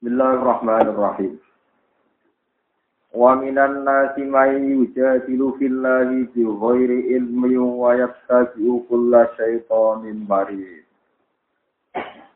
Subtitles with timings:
[0.00, 1.36] Bismillahirrahmanirrahim.
[3.12, 10.88] Wa minan nasi may yujadilu fillahi bi ghairi ilmi wa yattabi'u kulla syaitanin marid.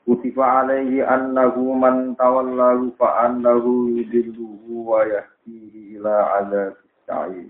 [0.04, 7.49] Kutiba alaihi annahu man tawallahu fa annahu yudilluhu wa yahdihi ila adzabis sa'ir.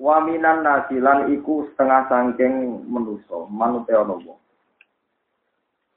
[0.00, 4.40] Wa minan nasi lan iku setengah sangking manusa, manute wong.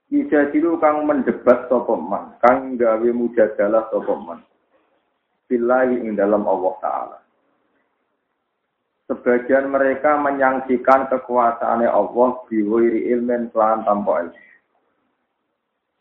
[0.08, 4.40] Bisa dilu kang mendebat sapa man, kang gawe mujadalah sapa man.
[5.52, 7.18] Billahi ing dalam Allah taala.
[9.08, 14.44] Sebagian mereka menyangsikan kekuasaannya Allah biwiri ilmen pelan tanpa ilmu.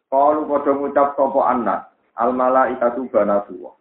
[0.06, 1.80] Kalau pada ngucap sapa anak,
[2.18, 3.74] al malaikatu banatullah.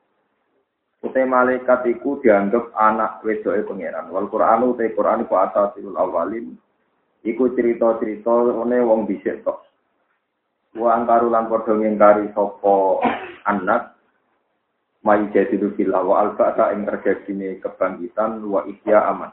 [1.05, 4.09] Kute malaikat iku dianggap anak wedoke pangeran.
[4.09, 6.57] Wal Qur'anu te Qur'an iku asasil awalin.
[7.21, 9.64] Iku cerita-cerita one wong dhisik tok.
[10.75, 12.99] Wa angkaru lan padha ngingkari sapa
[13.47, 13.95] anak
[15.07, 19.31] mai jadi fil wa alfa ta ing terjadine kebangkitan wa ihya aman.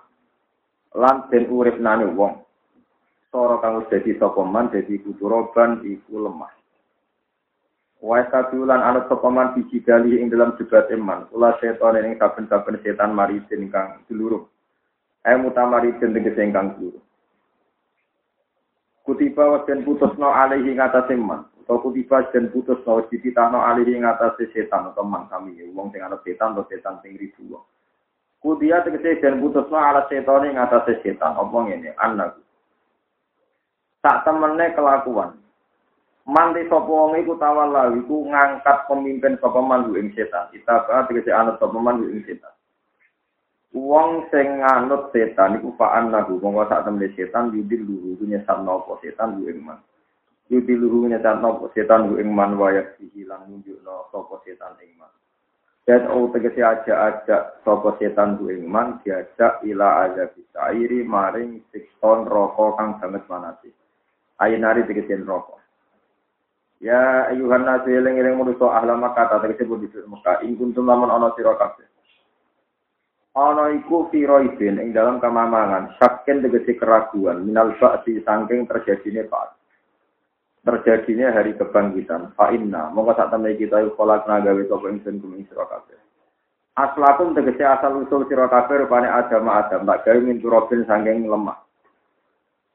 [0.94, 2.46] Lan den urip nane wong
[3.34, 6.52] sora kang wis dadi sapa man dadi kuturoban iku lemah.
[7.98, 13.10] Wa satulan ana sapa man biji ing dalam debat iman kula setan ing kaben-kaben setan
[13.14, 14.46] mari kang seluruh
[15.22, 17.02] ayo mutamari tegese ingkang seluruh
[19.02, 21.46] kutiba wa den putusno alaihi ngatasi man.
[21.62, 26.54] Atau kutiba dan putusno dititahno alaihi ngatasi setan atau man kami wong sing ana setan
[26.54, 27.58] atau setan sing ribu
[28.42, 31.38] kutia tegese dan putusno ala setan ing ngatasi setan.
[31.38, 31.94] Apa ngene?
[32.02, 32.42] Anak
[34.02, 35.38] tak temene kelakuan.
[36.22, 40.50] Manti sapa wong iku tawalla iku ngangkat pemimpin sapa man ing setan.
[40.50, 42.50] Kita tegese anut sapa man ing setan.
[43.72, 49.00] Wong sing nganut setan iku fa'an nahu mongko sak temne setan yudil luhu nyesat nopo
[49.00, 49.80] setan ku ing man.
[50.52, 55.08] Yudil luhu nyesat nopo setan ku ing man wayak hilang nunjukno sapa setan ing man.
[55.88, 62.28] Dan o tegese aja-aja sapa setan ku ing man diajak ila aja bisairi maring sikton
[62.28, 63.72] roko kang sanget manati.
[64.36, 65.56] Ayinari tegese roko.
[66.76, 71.56] Ya ayuhan nasu eling-eling manusa ahlama kata tegese bodhi Mekah ing kuntum lamun ana sira
[71.56, 71.88] kabeh.
[73.32, 79.56] Ana iku firoidin ing dalam kemamangan saken tegesi keraguan minal ba'di sangking terjadinya pak
[80.62, 82.34] terjadinya hari kebangkitan.
[82.38, 85.98] Fa inna mongko sak temne kita kolak gawe sapa ingsun kuming sira kabeh.
[86.78, 89.82] Aslakum tegesi asal usul sira kabeh rupane adam adam.
[89.84, 91.58] Tak gawe min turobin sangking lemah.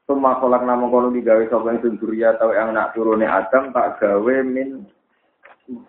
[0.04, 4.36] Suma kolak nama kono digawe sapa ingsun duriya tau yang nak turune Adam tak gawe
[4.44, 4.84] min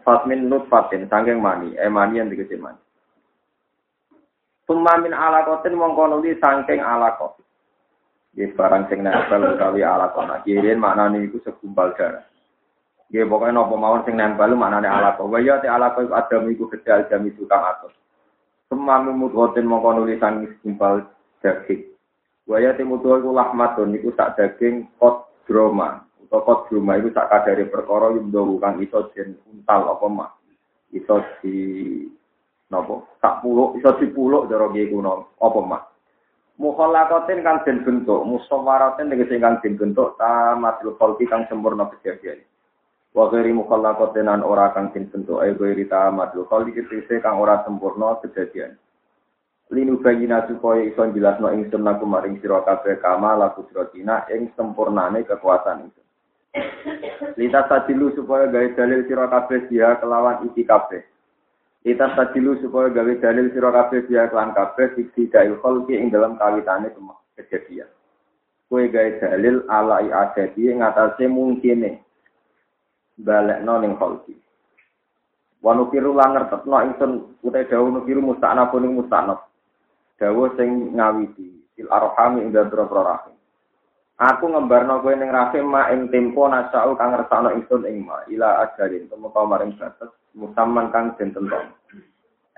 [0.03, 2.80] fatmin nutfatin sangking mani, eh mani yang tegese mani.
[4.69, 7.41] Sumamin alakotin mongko nuli sangking alakot.
[8.30, 10.30] Di barang sing nempel utawi alakot.
[10.30, 12.22] Nah, kirin maknane iku segumpal darah.
[13.09, 15.25] Nggih pokoke napa mawon sing nempel maknane alakot.
[15.25, 17.97] Wa ya te alakot adam iku gedal jam itu kang atus.
[18.69, 21.01] Sumamin mudhotin mongko nuli sangking segumpal
[21.41, 21.90] daging.
[22.46, 26.06] Wa ya te mudho iku lahmatun daging kot droma.
[26.22, 30.30] Utawa kot droma iku sak kadare perkara yumdo kang iso den untal apa mah.
[30.94, 31.57] Iso di
[32.69, 33.02] Napa?
[33.18, 35.34] Tak puluk iso dipuluk cara kiye kuno.
[35.41, 35.84] Apa mak?
[36.59, 42.44] Mukhallaqatin kang den bentuk, musawwaratin tegese kang den bentuk tamatul khalqi kang sempurna kejadian.
[43.16, 47.63] Wa ghairi mukhallaqatin an ora kang den bentuk ayo ghairi tamatul khalqi tegese kang ora
[47.63, 48.75] sempurna kejadian.
[49.69, 53.86] Linu bayina supaya iso jelasno ingsun laku maring sira kabeh kama laku sira
[54.34, 56.01] ing sempurnane kekuasaan itu.
[57.38, 61.06] Lita sadilu supaya gawe dalil sira kabeh dia kelawan iki kabeh.
[61.79, 66.35] Kita sadilu supaya gawe dalil sira kabeh biar kelan kabeh fiksi dail kholki ing dalam
[66.35, 66.91] kawitane
[67.40, 67.88] kejadian.
[68.67, 72.03] Kue gawe dalil ala iadati ing atase mungkine
[73.16, 74.35] balekno ning kholki.
[75.63, 77.12] Wa nukiru lan ngertetno ingsun
[77.47, 79.39] utai dawuh nukiru musta'naf ning musta'naf.
[80.19, 83.38] Dawuh sing ngawiti fil arham ing dalem rahim.
[84.19, 88.68] Aku ngembarno kowe ning rahim ma ing tempo nasau kang ngersakno ingsun ing ma ila
[88.68, 91.71] ajarin tumeka maring batas musamman kang den tentok.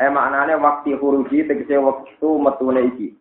[0.01, 3.13] Eh maknane waktu huruji tegese waktu metune iki.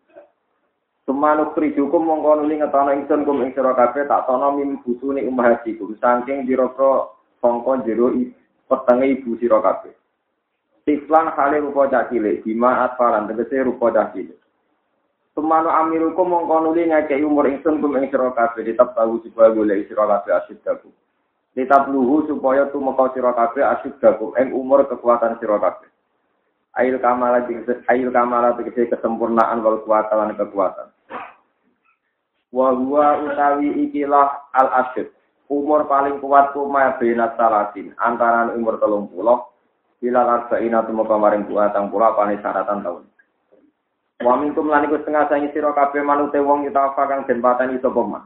[1.05, 5.93] Sumanu prijukum mongko nuli ngetono ingsun kum ing sira kabeh tak tono mim busune umahatikum
[6.01, 7.13] saking dira-dira
[7.45, 8.09] sangka jero
[8.65, 9.93] petenge ibu sira kabeh.
[10.81, 14.09] Tiflan hale rupa cah cilik, bima atfalan tegese rupa cah
[15.31, 20.33] Sumano amirukum mongko nuli ngekei umur ingsun kum ing sira tahu supaya golek sira kabeh
[20.43, 20.91] asiddaku.
[21.55, 25.87] Tetap luhu supaya tumeka sira kabeh asiddaku ing umur kekuatan sira kabeh.
[26.75, 27.47] Ail kamala
[27.91, 30.87] ail kamala tegese kesempurnaan wal kuwatan lan kekuatan.
[32.51, 35.11] Wa huwa utawi ikilah al asid.
[35.51, 39.51] umur paling kuat ku ma benat salatin antara umur telung puluh
[39.99, 43.03] bila arba'ina tumeka maring buatang pula pane syaratan tahun
[44.21, 48.01] Wa minkum lan iku setengah sangi sira kabeh manute wong yutafa kang den pateni sapa
[48.05, 48.23] man.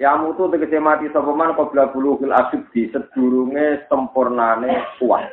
[0.00, 5.28] Ya mutu tegese mati sapa man qabla bulughil asybdi sedurunge sempurnane kuat.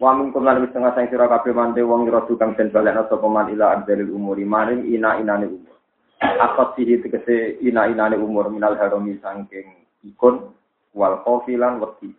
[0.00, 3.52] Wa minkum lan setengah sangi sira kabeh manute wong yrodu kang den balekna sapa man
[3.52, 5.76] ila adzalil umuri maring ina-inane umur.
[6.20, 9.68] Akot sihi tegese ina-inane umur minal haromi sangking
[10.08, 10.56] ikon
[10.96, 12.16] wal kofilan wedi.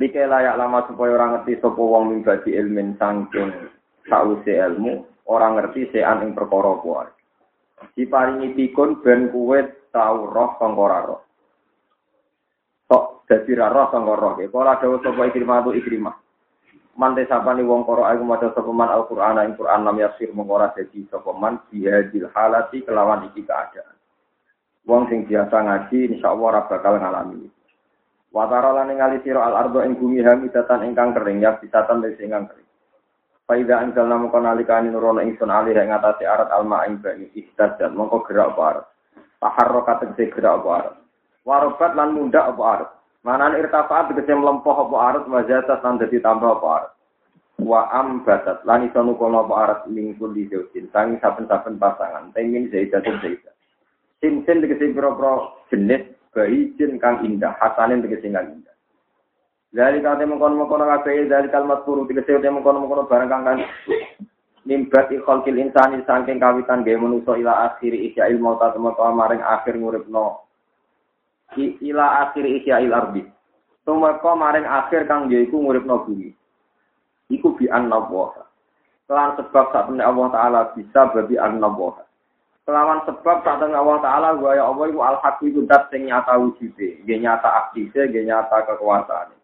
[0.00, 3.52] Like layak lama supaya orang ngerti sapa wong ming ilmin sangking
[4.08, 7.06] sause ilmu ora ngerti sean ing perkara kuwi.
[7.94, 11.22] Diparingi pikun ben kuwe tau roh sangka roh.
[12.90, 14.34] Tok dadi ra roh sangka roh.
[14.36, 16.16] Kala dawuh sapa ikrimah tu ikrimah.
[16.98, 21.06] Mante sapani wong karo aku maca sapa man Al-Qur'an ing Qur'an lam yasir mengora dadi
[21.08, 23.96] sapa man bihadil halati kelawan iki keadaan.
[24.84, 27.48] Wong sing biasa ngaji insyaallah ora bakal ngalami.
[28.30, 32.69] Watara lan ngali sira al-ardo ing bumi hamidatan ingkang kering ya bisatan sing ingkang kering.
[33.50, 37.26] Faida anjal namu konalikani nurono ingsun alih yang ngatasi arat alma ing bani
[37.58, 38.86] dan mongko gerak apa arat.
[39.42, 40.94] Taharro kategesi gerak apa arat.
[41.42, 42.90] Warobat lan mundak apa arat.
[43.26, 46.92] Manan irtafaat tegese melempoh apa arat wajatat lan dadi tambah apa arat.
[47.58, 50.86] Wa ambatat lan iso nukono apa arat mingkul di zaujin.
[50.94, 52.30] Tangi saben-saben pasangan.
[52.30, 53.58] Tengin zaidatun zaidat.
[54.22, 57.58] Sin-sin tegese pira-pira jenis bayi jin kang indah.
[57.58, 58.69] Hasanin tegese kang indah.
[59.70, 63.58] Dari kate mengkono-mengkono kabeh dari kalimat turu tegese te mengkono-mengkono barang kang kan
[64.66, 70.42] nimbat khalqil insani saking kawitan gawe manusa ila akhiri isyail mauta temeka maring akhir nguripno
[71.58, 73.22] ila akhir isyail ardi.
[73.86, 76.30] Tumeka maring akhir kang yaiku nguripno bumi.
[77.30, 78.46] Iku bi annallaha.
[79.06, 82.06] Kelan sebab saat Allah Ta'ala bisa babi annallaha.
[82.62, 87.02] Kelawan sebab saat Allah Ta'ala wa ya Allah iku al-haq iku dat sing nyata wujude,
[87.02, 89.39] nggih nyata aktive, nggih nyata kekuasaane.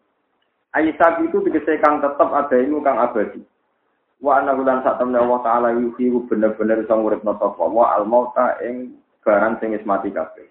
[0.77, 3.41] Aisyah itu tegese kang tetep ada ilmu kang abadi.
[4.21, 8.61] Wa ana bulan sak temne Allah taala yuhi bener-bener iso nguripno sapa wa al mauta
[8.61, 8.93] ing
[9.25, 10.45] barang sing wis mati kabeh.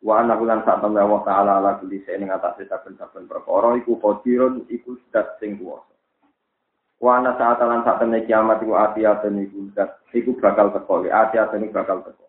[0.00, 4.64] Wa ana bulan sak temne Allah taala ala kulli ing atase saben-saben perkara iku qadirun
[4.72, 5.92] iku zat sing kuwasa.
[7.04, 11.68] Wa ana saat lan sak temne kiamat iku ati-ati iku zat iku bakal teko, ati-ati
[11.68, 12.24] bakal teko.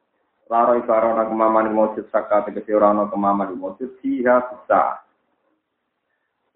[0.51, 5.07] Laro ibarana kemaman mujud sakka tegese ora ana kemaman mujud siha bisa.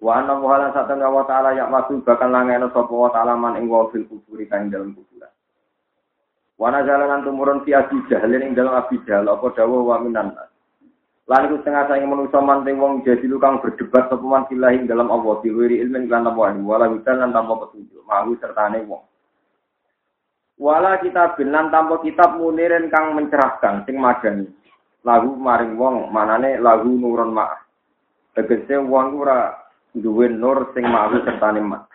[0.03, 3.71] Wa anna muhalan satan wa ta'ala ya masu bakal langeno sapa wa ta'ala man ing
[3.71, 5.31] wafil kuburi kain dalam kuburan.
[6.59, 10.35] Wa nazalan lan tumurun fi abi jahlin ing dalam abi jahl apa dawuh wa minan
[11.23, 15.39] Lan iku setengah saing menungso manting wong jadi kang berdebat sapa man filahi dalam Allah
[15.39, 19.07] diwiri ilmin lan apa wala widan lan tanpa petunjuk mahu sertane wong.
[20.59, 24.51] Wala kita binan tanpa kitab munirin kang mencerahkan sing madani.
[25.07, 27.63] Lagu maring wong manane lagu nurun ma'ah.
[28.35, 29.62] Tegese wong ora
[29.93, 31.85] duwe nur sing mawi sertane mat.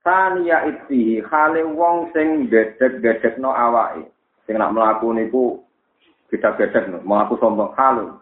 [0.00, 4.10] Tania itfihi khale wong sing gedek-gedekno awake.
[4.48, 5.60] Sing nak mlaku niku
[6.32, 8.16] gedek-gedek no, mlaku sombong halu.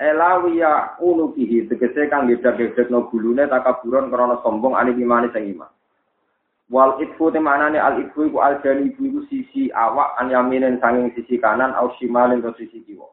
[0.00, 5.68] Elawiya unu bihi tegese kang gedek-gedekno gulune takaburon krana sombong ani imane sing iman.
[6.72, 11.36] Wal itfu temanane al itfu iku al jani iku sisi awak an yaminen sanging sisi
[11.36, 13.06] kanan au shimalin sisi kiwa.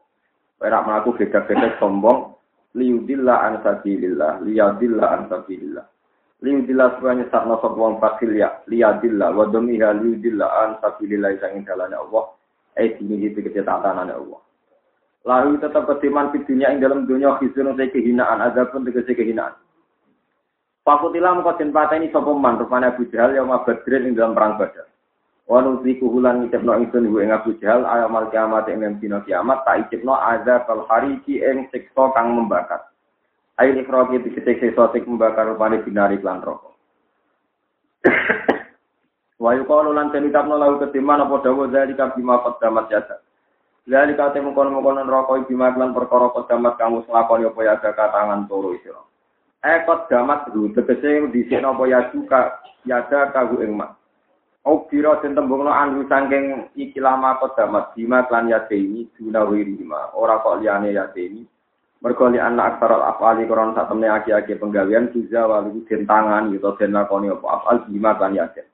[0.64, 2.37] Ora mlaku gedek-gedek sombong
[2.78, 5.86] liudillah an sabilillah liyadillah an sabilillah.
[6.38, 11.98] Liudillah supaya nyesatna sapa wong fakil ya liyadillah wa domiha liudillah an sabilillah sang dalane
[11.98, 12.38] Allah.
[12.78, 14.40] Eh dini itu kecetanane Allah.
[15.26, 19.58] Lalu tetap ketiman di dunia ing dalam dunia khizun te kehinaan ada pun tegese kehinaan.
[20.86, 24.88] Fakutilah mengkau den pateni sapa man rupane Abu Jahal yang mabadrin ing dalam perang Badar.
[25.48, 29.88] Wa nuziku hulan ngicipno ingsun hu ing Abu Jahal ayamal kiamat ing dina kiamat tak
[29.88, 32.92] icipno azab al hariki ing siksa kang membakar.
[33.56, 36.76] Ayo ikroki diketik siksa sing membakar rupane binari lan rokok.
[39.42, 43.16] Wa yuqalu lan tenitapno lahu ketiman apa dawa zalika bima qaddamat jasa.
[43.88, 49.00] Zalika te mengkono-mengkono neraka bima lan perkara qaddamat kamu selakoni apa ya tangan turu isira.
[49.64, 53.80] Ekot damat ru tegese dhisikno apa ya suka yada kagu ing.
[54.68, 60.60] Obiro den tembungno anu saking iki lama kodamat bima klan ini guna wirima ora kok
[60.60, 61.40] liyane ini
[62.04, 66.76] mergo li anak aksara afali koron sak temne aki-aki penggawean juga walu den tangan gitu
[66.76, 68.68] den lakoni apa afal bima klan yate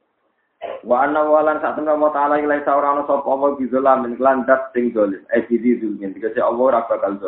[0.82, 4.74] wa anna walan sak temne wa taala ilai ora ana sapa apa bizalam klan dat
[4.74, 7.22] sing dolim e zulmin dikase Allah ora bakal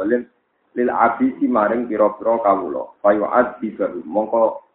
[0.77, 2.93] lil abisi maring pira-pira kawula.
[3.01, 3.73] Fayu adzi
[4.05, 4.66] mongko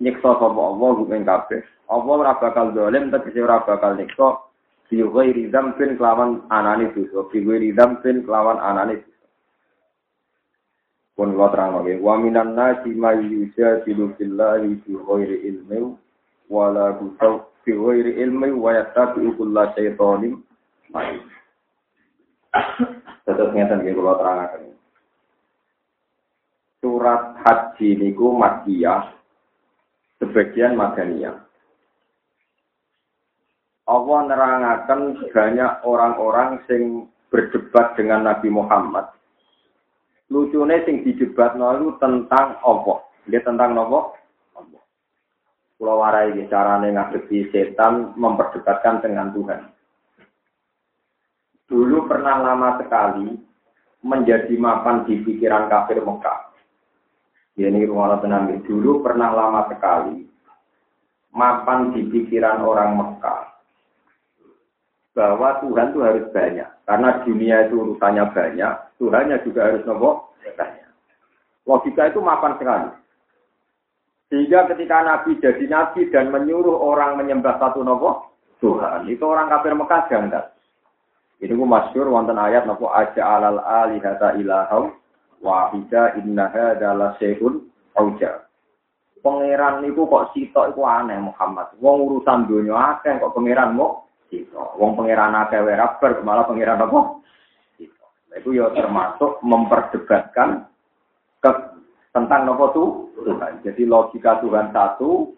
[0.00, 1.62] nyiksa sapa Allah ing kabeh.
[1.92, 4.50] Allah ora bakal dolim tegese ora bakal nyiksa
[4.90, 9.22] Fi ghairi dzambin kelawan anane dosa, fi ghairi dzambin kelawan anane dosa.
[11.14, 11.94] Pun kula terang oke.
[12.02, 15.94] Wa minan nasi may yujadilu billahi fi ghairi ilmi
[16.50, 20.42] wa la gutaw fi ghairi ilmi wa yattabi'u kulla syaitanin
[20.90, 21.22] marid.
[23.30, 24.74] Terus ngeten nggih kula terangaken.
[26.82, 29.19] Surat haji niku Makkiyah
[30.20, 31.50] sebagian Madaniyah.
[33.90, 35.00] Allah nerangaken
[35.34, 39.10] banyak orang-orang sing berdebat dengan Nabi Muhammad.
[40.30, 43.02] Lucune sing didebat itu tentang Allah.
[43.26, 44.14] Dia tentang apa?
[44.54, 44.82] Allah.
[45.74, 49.60] Pulau warai carane ngadepi setan memperdebatkan dengan Tuhan.
[51.66, 53.34] Dulu pernah lama sekali
[54.06, 56.49] menjadi mapan di pikiran kafir Mekah.
[57.58, 60.30] Ini rumah tenang dulu pernah lama sekali
[61.34, 63.42] mapan di pikiran orang Mekah
[65.14, 66.68] bahwa Tuhan itu harus banyak.
[66.86, 70.34] Karena dunia itu urusannya banyak, Tuhannya juga harus nopo.
[71.68, 72.90] Logika itu mapan sekali.
[74.30, 78.30] Sehingga ketika Nabi jadi Nabi dan menyuruh orang menyembah satu nopo
[78.62, 80.44] Tuhan, itu orang kafir Mekah janggal.
[81.40, 84.92] Ini ku masyur wonten ayat nopo aja alal alihata ilahau
[85.40, 87.66] wahida innaha adalah sehun
[87.96, 88.46] auja.
[89.20, 91.76] Pangeran niku kok sitok iku aneh Muhammad.
[91.80, 94.54] Wong urusan dunia akeh kok pangeran mau Gitu.
[94.54, 97.00] Wong pangeran akeh wae rabar malah pangeran apa?
[97.76, 98.04] Gitu.
[98.30, 100.70] Itu ya termasuk memperdebatkan
[101.42, 101.50] ke,
[102.14, 103.58] tentang nopo tuh Tuhan.
[103.66, 105.34] Jadi logika Tuhan satu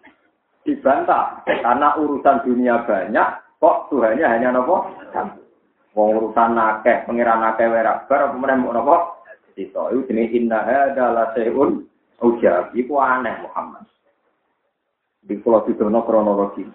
[0.63, 5.41] dibantah karena urusan dunia banyak kok Tuhannya hanya nopo satu.
[5.97, 9.12] Wong urusan akeh, pangeran akeh wae rabar kemudian mau nopo?
[9.53, 9.77] Gitu.
[9.77, 11.85] Itu jenis indah adalah seun
[12.21, 12.73] ujab.
[12.73, 13.85] Iku aneh Muhammad.
[15.23, 16.65] Di pulau Sidono kronologi.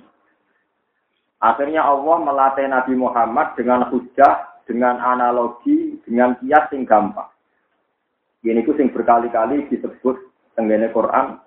[1.38, 7.30] Akhirnya Allah melatih Nabi Muhammad dengan hujah, dengan analogi, dengan kias yang gampang.
[8.42, 10.16] Ini ku sing berkali-kali disebut
[10.54, 11.38] tenggene Quran.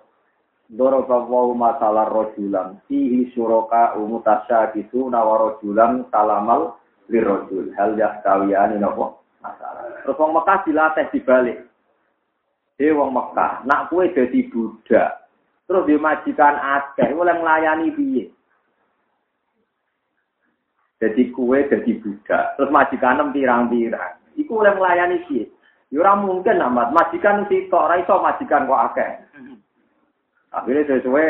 [0.72, 2.80] Dorobawahu masalah rojulan.
[2.88, 6.80] Fihi suroka umutasya gitu nawarojulan salamal
[7.12, 7.76] lirojul.
[7.76, 9.71] Hal yahtawiyani nopo masalah.
[10.02, 11.58] Terus wong Mekah dilatih dibalik.
[12.76, 15.30] Dia wong Mekah, nak kue jadi budak.
[15.70, 18.24] Terus dimajikan akeh, oleh melayani piye.
[21.02, 24.22] Jadi kue jadi budak, terus majikan pirang-pirang.
[24.38, 25.46] Iku oleh melayani sih.
[25.92, 26.88] Ya mungkin amat.
[26.96, 29.10] Majikan si tok iso majikan kok akeh.
[30.56, 31.28] Akhirnya sesuai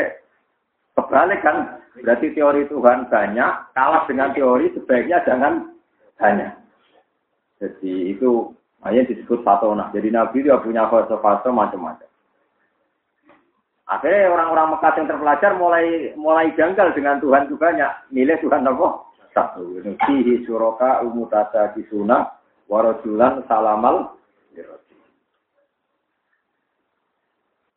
[0.95, 1.83] kebalik kan.
[1.93, 5.77] Berarti teori Tuhan banyak, kalah dengan teori sebaiknya jangan
[6.17, 6.49] banyak.
[7.61, 8.49] Jadi itu
[8.83, 9.91] hanya disebut fatona.
[9.95, 12.09] Jadi Nabi dia punya fase-fase macam-macam.
[13.83, 15.85] Akhirnya orang-orang Mekah yang terpelajar mulai
[16.15, 17.91] mulai janggal dengan Tuhan itu banyak.
[18.15, 19.13] Milih Tuhan apa?
[19.33, 19.81] satu.
[19.81, 22.29] Fihi suroka umutasa kisuna
[22.69, 24.15] warajulan salamal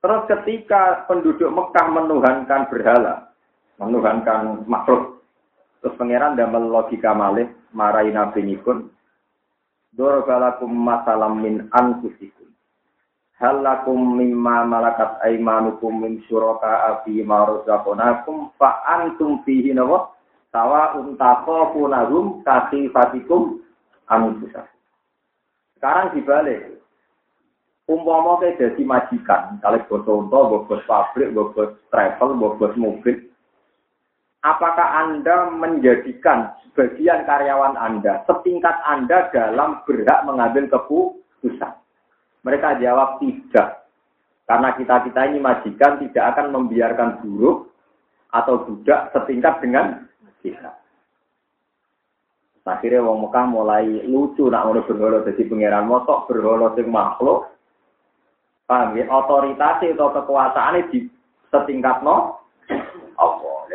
[0.07, 3.35] Terus ketika penduduk Mekah menuhankan berhala,
[3.83, 5.19] menuhankan makhluk,
[5.83, 8.87] terus pangeran damel logika malih marai nabi nikun,
[9.97, 12.53] dorobalakum masalam min anfusikum.
[13.37, 20.17] Halakum mimma malakat aimanukum min suraka afi maruzakonakum fa antum fihi nawa
[20.57, 23.61] Sawa untako punagum kasih fatikum
[24.09, 24.65] amususa.
[25.77, 26.81] Sekarang dibalik.
[27.87, 31.55] Umpama ke jadi majikan, kalau bos unta, bos pabrik, bos
[31.93, 33.31] travel, bos mobil.
[34.45, 41.73] Apakah Anda menjadikan sebagian karyawan Anda setingkat Anda dalam berhak mengambil keputusan?
[42.45, 43.89] Mereka jawab tidak.
[44.47, 47.67] Karena kita-kita ini majikan tidak akan membiarkan buruh
[48.31, 50.07] atau budak setingkat dengan
[50.39, 50.71] kita.
[52.67, 57.47] Akhirnya wong Mekah mulai lucu nak ngono berhala dadi pangeran motok berhala sing makhluk.
[58.67, 59.07] Paham ya?
[59.07, 61.07] Otoritas atau kekuasaane di
[61.55, 62.43] setingkat no
[63.15, 63.71] apa?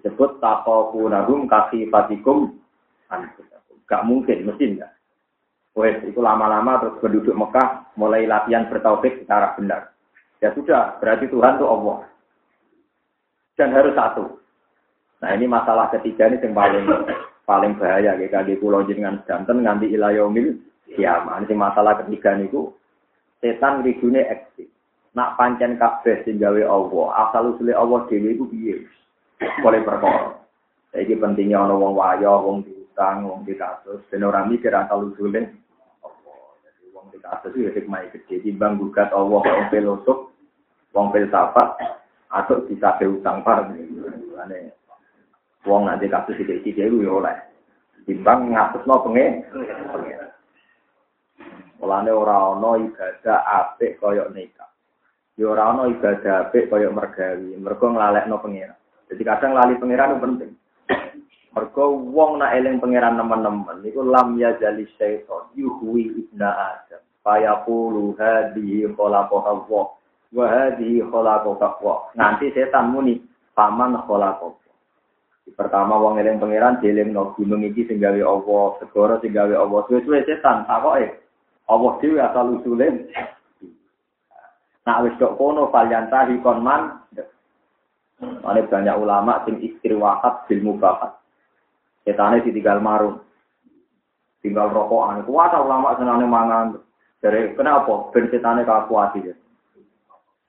[0.00, 2.56] Disebut nagum kasih fatikum
[3.90, 4.94] Gak mungkin, mesti enggak.
[5.74, 9.90] Wes, itu lama-lama terus penduduk Mekah mulai latihan bertauhid secara benar.
[10.38, 12.06] Ya sudah, berarti Tuhan itu Allah.
[13.58, 14.38] Dan harus satu.
[15.20, 16.86] Nah ini masalah ketiga ini yang paling
[17.44, 20.56] paling bahaya kayak kaki pulau jenengan jantan nganti ilayomil
[20.96, 21.44] kiamat.
[21.44, 22.72] Ini masalah ketiga niku
[23.42, 24.70] setan rigune eksis.
[25.12, 28.86] Nak pancen kabeh sing Allah, asal usule Allah dhewe iku piye?
[29.40, 30.36] Boleh perkara.
[30.90, 35.48] Iki pentingnya ana wong wayo, wong diutang, wong dikasus, ben ora mikir asal usule.
[36.60, 40.34] Jadi wong dikasus itu hikmah gede timbang gugat Allah wong filosuf,
[40.92, 41.68] wong filsafat
[42.28, 43.78] atau bisa utang paham.
[45.64, 47.36] Wong nanti kasus tidak itu ya oleh.
[48.08, 49.46] timbang ngatusno pengen.
[51.78, 54.68] Mulane ora ana ibadah apik kaya nikah.
[55.38, 58.79] Ya ora ana ibadah apik kaya mergawi, mergo nglalekno pengiran.
[59.10, 60.50] Jadi kadang lali pengiran itu penting.
[61.50, 67.02] Mergo wong nak eling pangeran teman-teman niku lam ya jali syaiton yuhwi ibna adam.
[67.26, 69.90] Fayaqulu hadhihi khalaqahu wa
[70.30, 73.18] wa hadhihi khalaqahu Nanti setan muni
[73.58, 74.54] paman khalaqahu.
[75.58, 76.78] Pertama wong eling pangeran
[77.10, 79.82] no gunung iki sing gawe Allah, segara sing gawe Allah.
[79.90, 81.18] Suwe-suwe setan takoke.
[81.66, 83.10] Allah dhewe asal usule.
[84.86, 87.02] Nak wis kok kono falyantahi kon man.
[88.20, 91.16] Ada banyak ulama sing istiwahat bil mubahat.
[92.04, 93.24] Setane ditinggal marung.
[94.44, 95.24] Tinggal rokokan.
[95.24, 96.76] Kuat ulama senane mangan.
[97.20, 98.12] Dari kenapa?
[98.12, 99.34] Ben setane kakuati ya.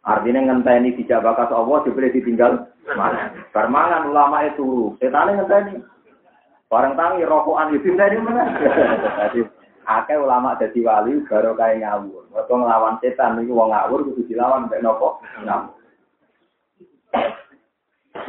[0.02, 2.66] Artinya ngenteni tidak bakas Allah dibeli ditinggal
[2.98, 3.32] mana?
[3.56, 5.80] Bermangan ulama itu setane ngenteni.
[6.68, 8.44] Barang tangi rokokan itu ngenteni mana?
[9.88, 12.24] Akeh ulama jadi wali baru kayak ngawur.
[12.36, 15.24] Waktu ngelawan setan itu wong ngawur kudu dilawan mek nopo?
[15.44, 15.76] Ngawur.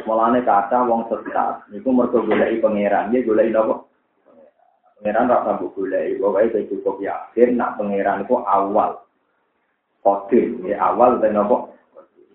[0.03, 3.85] Mulane kata wong sesat niku mergo goleki pangeran, nggih goleki napa?
[4.97, 9.05] Pangeran ra sambut goleki, pokoke saya cukup yakin nak pangeran iku awal.
[10.03, 11.69] Kodim, ya awal dan napa?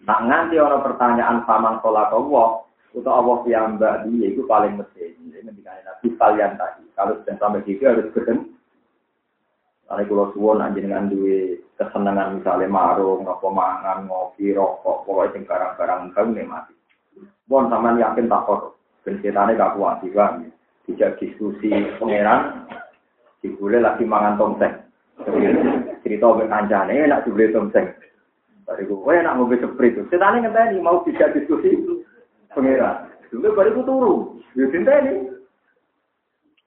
[0.07, 2.65] Nak nganti orang pertanyaan paman kolak Allah,
[2.97, 5.15] atau Allah piyambak dia itu paling mesti.
[5.21, 8.57] Ini ketika Nabi kalian tadi, kalau sudah sampai situ harus ketemu.
[9.89, 16.29] Kalau kalau suwon dengan duit kesenangan misalnya marung, ngopo mangan, ngopi, rokok, pokoknya barang-barang kau
[16.29, 16.78] mati.
[17.49, 18.77] Bon sampean yakin tak kotor.
[19.09, 20.37] Ben setane gak kuat juga.
[20.85, 22.69] Tidak diskusi pangeran.
[23.41, 24.85] Dibule lagi mangan tongseng.
[26.05, 27.89] Cerita ke kancane enak dibeli tongseng.
[28.69, 29.97] Bariku, kowe enak ngombe seprit.
[30.13, 31.73] Setane ngenteni mau tidak diskusi
[32.53, 33.09] pangeran.
[33.33, 34.15] Dulu bariku turu.
[34.53, 35.33] Yo dinteni.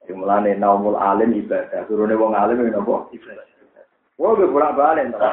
[0.10, 1.86] Sing mulane naumul alim ibadah.
[1.86, 3.06] Turune wong alim ngene apa?
[3.14, 3.46] Ibadah.
[4.18, 5.30] Wong bolak-balik to.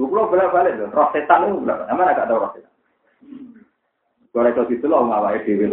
[0.00, 0.88] Dulu bolak-balik to.
[0.88, 1.84] Roh setan itu bolak.
[1.92, 2.72] Amane gak tau roh setan.
[4.36, 5.72] Ora iso didelok awake dhewe.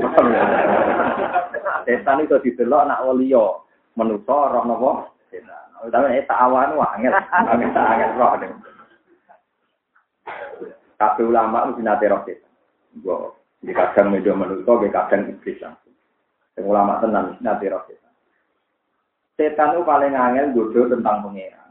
[1.84, 3.62] Setan iso didelok anak waliya.
[4.00, 4.92] Manusa roh napa?
[5.28, 5.92] Setan.
[5.92, 7.14] Tapi tak awan wae angel.
[7.14, 8.32] Angel tak angel roh.
[10.96, 12.54] Kabeh ulama mesti nate roh setan.
[13.04, 15.96] Gua di kadang media manusa, di kadang iblis langsung.
[16.56, 18.14] Yang ulama tenang, nate roh setan.
[19.36, 21.70] Setan itu paling angel bodoh tentang pengeran.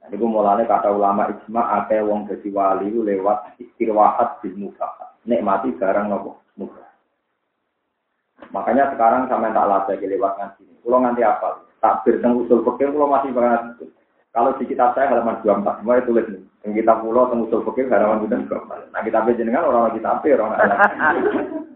[0.00, 5.74] Jadi gue mulanya kata ulama ijma, ada wong jadi wali lewat istirwahat di muka nikmati
[5.76, 6.84] barang nopo muka.
[8.50, 10.64] Makanya sekarang sama tak lada lewat ngaji.
[10.80, 11.64] Kalau nanti apa?
[11.80, 13.88] Takbir tentang usul fikih kalau masih banget.
[14.30, 16.42] Kalau di kitab saya halaman 24 semua tulis nih.
[16.64, 18.92] Yang kita pulau tentang usul fikih halaman 24.
[18.92, 20.78] Nah kitab jenengan orang lagi tapi orang anak.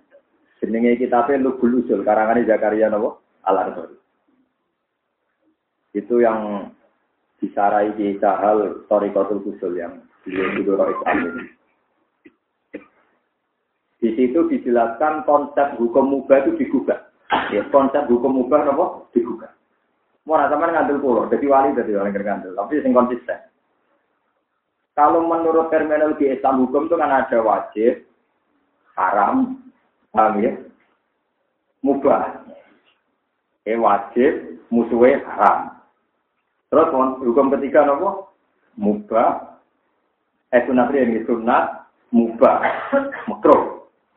[0.65, 3.69] Jenenge kitabnya Lubul Usul karangan Zakaria nopo Al
[5.93, 6.73] Itu yang
[7.37, 11.45] disarai di Sahal Torikotul Usul yang beliau itu Islam ini.
[14.05, 17.09] Di situ dijelaskan konsep hukum mubah itu digugat.
[17.49, 19.09] Ya, konsep hukum mubah apa?
[19.17, 19.49] Digugat.
[20.29, 23.41] Mau rasa mana ngandel pulau, jadi wali jadi wali ngandel, tapi sing konsisten.
[24.93, 28.05] Kalau menurut terminologi Islam hukum itu kan ada wajib,
[28.93, 29.57] haram,
[30.13, 30.53] paham ya?
[31.81, 32.45] Mubah.
[33.65, 35.81] Eh wajib, musuhnya haram.
[36.69, 36.93] Terus
[37.25, 38.29] hukum ketiga apa?
[38.77, 39.65] Mubah.
[40.53, 42.61] Eh sunat ini sunat, mubah,
[43.33, 43.74] makruh.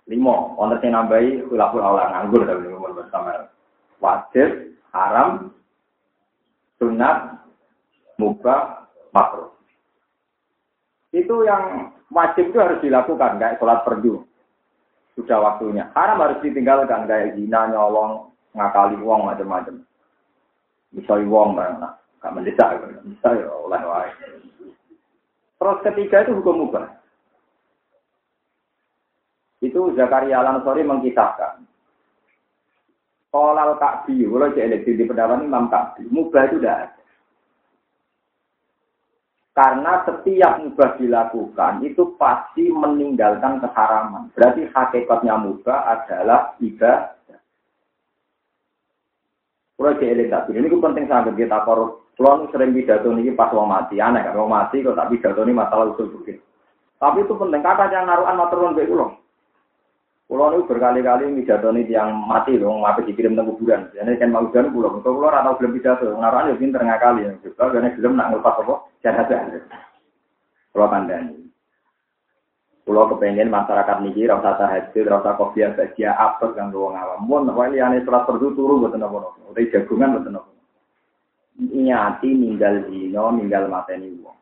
[0.08, 3.52] Lima, wonten sing nambahi khilaful aula nganggur tapi umur bersama.
[4.00, 5.52] Wajib, haram,
[6.80, 7.44] sunat,
[8.16, 9.52] mubah, makruh.
[11.12, 14.24] Itu yang wajib itu harus dilakukan, kayak sholat perdu.
[15.20, 15.92] Sudah waktunya.
[15.92, 19.82] Haram harus ditinggalkan, kayak zina, nyolong, ngakali uang, macam-macam.
[20.96, 21.90] Misalnya uang, mana?
[22.24, 24.10] Gak mendesak, misalnya oleh wae.
[25.58, 26.97] Terus ketiga itu hukum mubah.
[29.58, 31.66] Itu Zakaria Al-Ansori mengkisahkan.
[33.28, 37.04] Kolal Ka'bi, kalau cek di pendapat Imam Ka'bi, mubah itu tidak ada.
[39.58, 44.30] Karena setiap mubah dilakukan itu pasti meninggalkan keharaman.
[44.32, 47.42] Berarti hakikatnya mubah adalah ibadah.
[49.78, 52.08] Kalau cek elektrik ini penting sangat kita korup.
[52.18, 55.54] Kalau sering pidato ini pas mau mati, aneh kan mau mati kok tak pidato ini
[55.54, 56.42] masalah usul begitu.
[56.98, 59.14] Tapi itu penting, kata yang naruhan maturun baik ulang.
[60.28, 63.88] Pulau itu berkali-kali mijatoni yang mati loh, ngapain dikirim ke kuburan.
[63.96, 67.32] Jadi kan mau jalan pulau, untuk pulau atau belum pidato, ngaruhan ya pinter ngakali ya.
[67.40, 68.76] Juga karena belum nak ngelepas apa,
[69.08, 69.64] jahat jahat.
[70.76, 71.48] Pulau kandani.
[72.88, 77.20] Kulo kepengen masyarakat niki rasa tahajud, rasa kopi bahagia apa kang wong awam.
[77.24, 79.44] Mun wae liyane salat fardu turu mboten napa-napa.
[79.52, 80.52] Udah jagungan mboten napa.
[81.60, 84.40] Niati ninggal ninggal mateni wong.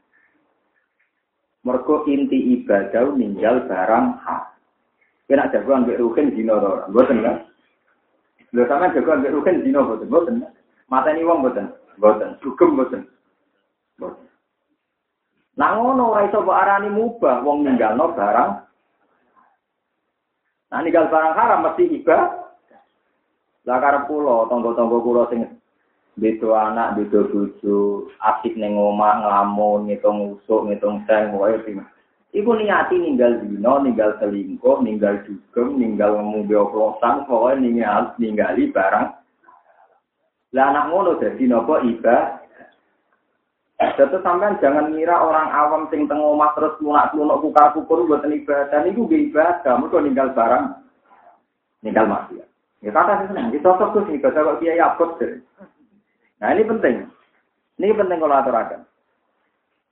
[1.65, 4.54] Mergo inti ibadah ninggal barang hak.
[5.25, 6.85] Kena jagoan mbek rukin dino ora.
[6.89, 7.37] Mboten kan?
[8.53, 10.35] Lho sampean jagoan mbek rukin dino mboten, mboten.
[10.89, 11.67] Mateni wong mboten.
[11.97, 12.29] Mboten.
[12.45, 13.01] Sugem mboten.
[13.97, 14.25] Mboten.
[15.55, 18.51] Nah ngono ora iso mbok arani mubah wong ninggalno barang.
[20.69, 22.45] Nah ninggal barang haram mesti iba.
[23.65, 25.41] Karep kula, tangga-tangga kula sing
[26.21, 31.83] beda anak, beda bojo, asik ning omah nglamun, ngitung usuk, ngitung seng, pokoke piye.
[32.35, 39.07] Iku niati ninggal dino, ninggal selingkuh, ninggal dugem, ninggal ngombe oplosan, pokoke ninggal ninggali barang.
[40.51, 42.43] Lah anak ngono dadi napa ibadah
[43.75, 48.79] Jadi sampean jangan ngira orang awam sing teng omah terus lunak-lunak kuka kukur buat ibadah
[48.87, 50.79] niku nggih ibadah, mergo ninggal barang
[51.83, 52.47] ninggal maksiat.
[52.79, 55.19] Ya kata sih seneng, cocok tuh sih kalau kiai abot
[56.39, 57.03] Nah ini penting.
[57.75, 58.87] Ini penting kalau aturakan.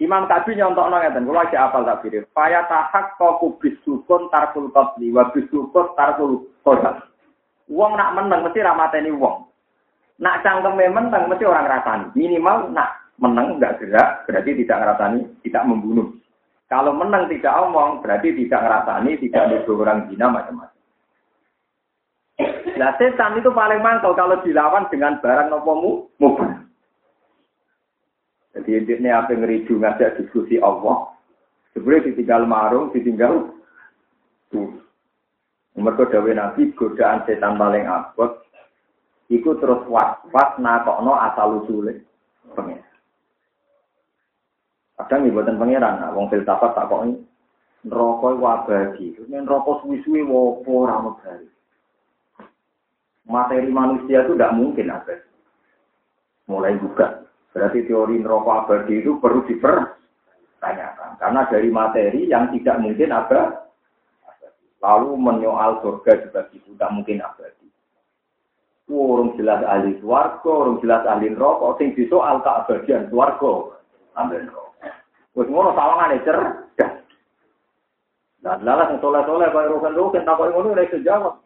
[0.04, 2.28] Imam Kabi nyontok ngeten, kalau aja apal tak pilih.
[2.36, 7.00] Faya tahak kau kubis sukun tarkul qabli, wa bisukun tarkul kodam.
[7.72, 9.48] Uang nak menang mesti ramateni uang.
[10.20, 12.12] Nak cangkem menang mesti orang rasani.
[12.20, 16.12] Minimal nak menang nggak gerak, berarti tidak ngerasani, tidak membunuh.
[16.68, 20.82] Kalau menang tidak omong, berarti tidak ngerasani, tidak ada orang zina macam-macam.
[22.74, 26.63] Nah setan itu paling mantap kalau dilawan dengan barang nopomu mubah.
[28.54, 31.10] Jadi ini apa ngeridu ngajak diskusi Allah.
[31.74, 33.50] Sebenarnya ditinggal marung, ditinggal
[34.54, 34.78] tuh.
[35.74, 38.46] Mereka dawe nabi godaan setan paling abot.
[39.34, 41.98] Iku terus was-was nakokno asal usulnya.
[42.54, 42.78] Pengen.
[45.02, 47.18] Kadang buatan pangeran, nah, wong filsafat tak kok ini
[47.84, 49.18] iku abadi.
[49.18, 51.02] Ini neraka suwi-suwi wopo ora.
[53.24, 55.28] Materi manusia itu tidak mungkin abadi.
[56.48, 57.24] Mulai buka.
[57.54, 61.22] Berarti teori neraka abadi itu perlu dipertanyakan.
[61.22, 63.64] Karena dari materi yang tidak mungkin ada
[64.84, 67.72] Lalu menyoal surga juga tidak mungkin abadi.
[68.92, 73.80] Orang jelas ahli swarga, orang jelas ahli neraka, sing disoal keabadian swarga,
[74.20, 74.92] ambil neraka.
[75.40, 76.94] Wes ngono sawangane cerdas.
[78.44, 81.40] Nah, lalas yang soleh-soleh kaya rokan rokan tak ngono ora iso jawab.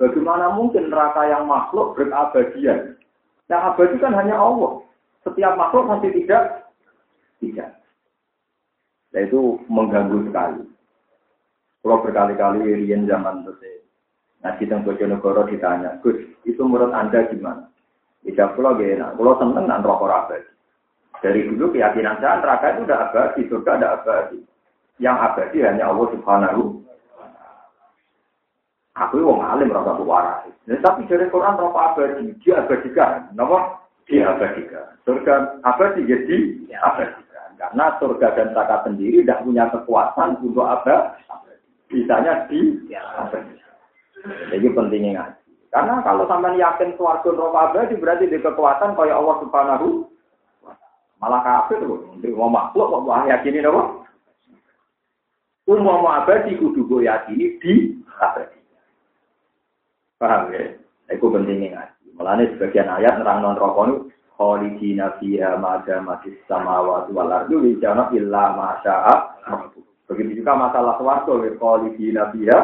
[0.00, 2.96] Bagaimana mungkin neraka yang makhluk berabadian?
[3.52, 4.80] Yang abadi kan hanya Allah.
[5.28, 6.72] Setiap makhluk masih tidak
[7.44, 7.76] tidak.
[9.12, 10.64] Nah, itu mengganggu sekali.
[11.84, 13.54] Kalau berkali-kali Rian zaman itu
[14.38, 17.66] ngaji tentang Bojonegoro ditanya, Gus, itu menurut Anda gimana?
[18.22, 20.50] Tidak pulau gak Kalau seneng dan rokok abadi.
[21.18, 24.38] Dari dulu keyakinan saya neraka itu udah abadi, surga ada abadi.
[25.02, 26.62] Yang abadi hanya Allah Subhanahu
[28.98, 30.42] Aku wong alim rasa waras.
[30.66, 33.30] Nah, tapi dari Quran apa abadi, dia abadikan.
[33.30, 34.96] Nama dia abadikan.
[35.04, 36.36] Surga abadi jadi
[36.80, 37.48] abadikan.
[37.60, 41.20] Karena surga dan neraka sendiri tidak punya kekuatan untuk abadi.
[41.92, 43.76] Bisanya di abadikan.
[44.48, 45.42] Jadi pentingnya ngaji.
[45.68, 50.08] Karena kalau sampai yakin suarga neraka abadi berarti di kekuatan kaya Allah Subhanahu
[51.18, 52.14] Malah kafir loh.
[52.14, 54.06] Untuk mau makhluk kok mau yakini apa?
[55.68, 57.74] Umum abadi kudu gue yakini di
[58.22, 58.58] abadi.
[60.16, 60.78] Paham ya?
[61.10, 61.97] Itu pentingnya ngaji.
[62.18, 68.54] Mulanya sebagian ayat nerang non rokok khalidina fiha mada matis samawati wal ardu wijana illa
[68.58, 69.14] masya'a
[70.08, 72.58] Begitu juga masalah swarga wa khalidina fiha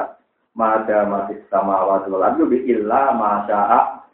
[1.06, 4.04] matis samawati wal ardu illa masya'a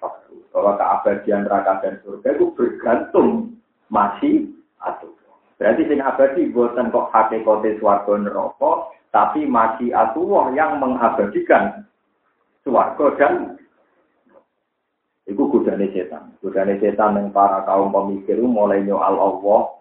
[0.50, 3.55] bahwa keabadian neraka dan surga itu bergantung
[3.87, 4.50] masih
[4.83, 5.14] atuh.
[5.62, 11.87] Berarti sing abadi buatan kok hakikate swarga neraka, tapi masih atuh yang mengabadikan
[12.66, 13.60] swarga dan
[15.31, 16.35] Iku godane setan.
[16.43, 19.79] Godane setan yang para kaum pemikir mulai nyoal Allah,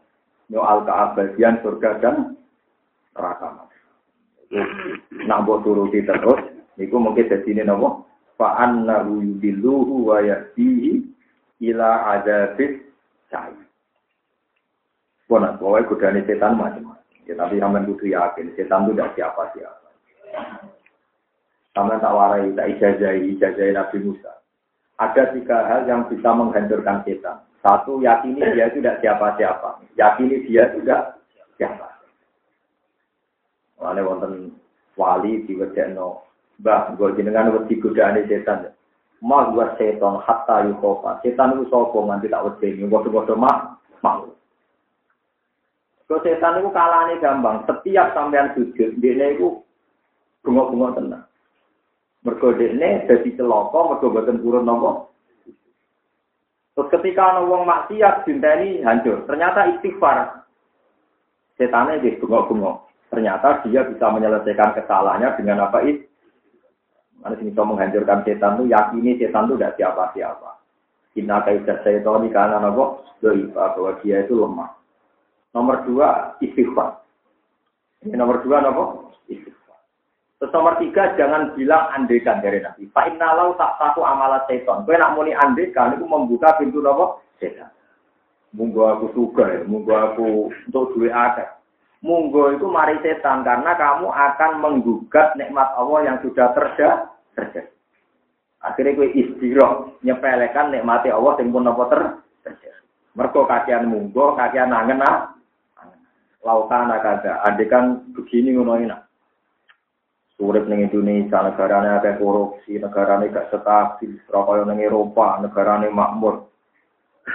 [0.53, 2.37] nyoal keabadian surga dan
[3.17, 3.65] neraka.
[5.25, 6.41] Mbok turuti terus,
[6.77, 8.05] niku mungkin jadi ini nopo.
[8.37, 11.01] Fa annahu yudilluhu wa yahdihi
[11.65, 12.85] ila adabis
[13.33, 13.65] cahaya.
[15.25, 17.25] Pokoknya, pokoknya godani setan macam-macam.
[17.29, 19.89] Ya, tapi sampean kudu yakin, setan itu tidak siapa-siapa.
[21.77, 24.38] Sampean tak warai, tak ijazahi, ijazahi Nabi Musa.
[24.99, 27.39] Ada tiga hal yang bisa menghancurkan setan.
[27.63, 29.79] Satu, yakini dia itu tidak siapa-siapa.
[29.95, 31.23] Yakini dia tidak
[31.55, 31.87] siapa.
[33.79, 34.33] Mulane wonten
[34.99, 36.19] wali diwedekno,
[36.59, 38.75] Mbah, gue jenengan wedi godane setan.
[39.19, 41.19] Mah gua setan hatta yukofa.
[41.19, 42.87] Setan itu sapa nganti tak wedeni.
[42.87, 44.31] Bodoh-bodoh mah mau.
[46.07, 47.67] Kalau setan itu kalahnya gampang.
[47.67, 49.59] Setiap sampean sujud, dia itu
[50.41, 51.28] bengok-bengok tenang.
[52.19, 55.07] Mergo dekne dadi celaka mergo boten purun napa.
[56.75, 59.23] Terus ketika ana wong maksiat dinteni hancur.
[59.27, 60.47] Ternyata istighfar.
[61.59, 62.87] Setannya di bengok-bengok.
[63.11, 66.07] Ternyata dia bisa menyelesaikan kesalahannya dengan apa itu?
[67.19, 70.55] Mana bisa menghancurkan setan tuh yakini setan tuh tidak siapa-siapa.
[71.19, 74.71] Inna kaidah setan ini karena nopo doiba bahwa dia itu lemah.
[75.51, 77.03] Nomor dua istighfar.
[78.07, 79.58] Ini nomor dua nopo istighfar.
[80.39, 82.87] Terus nomor tiga jangan bilang andekan dari nabi.
[82.87, 84.87] Pak Innalau tak satu amalat setan.
[84.87, 87.67] Kau nak muni andekan itu membuka pintu nopo setan.
[88.55, 91.59] Munggu aku suka munggu aku untuk duit ada.
[91.99, 97.11] Munggu itu mari setan karena kamu akan menggugat nikmat Allah yang sudah terjadi.
[97.35, 97.75] terjadi.
[98.63, 102.01] Akhirnya kue istirahat nyepelekan nikmati Allah yang pun ter
[102.47, 102.79] terjadi.
[103.11, 105.35] Mergo kakian munggo, kakian nangen ah.
[106.39, 108.95] Lautan kada, kan begini ngono ini.
[110.39, 116.47] Urip ning Indonesia negarane akeh korupsi, negarane gak stabil, kaya ning Eropa, negarane makmur.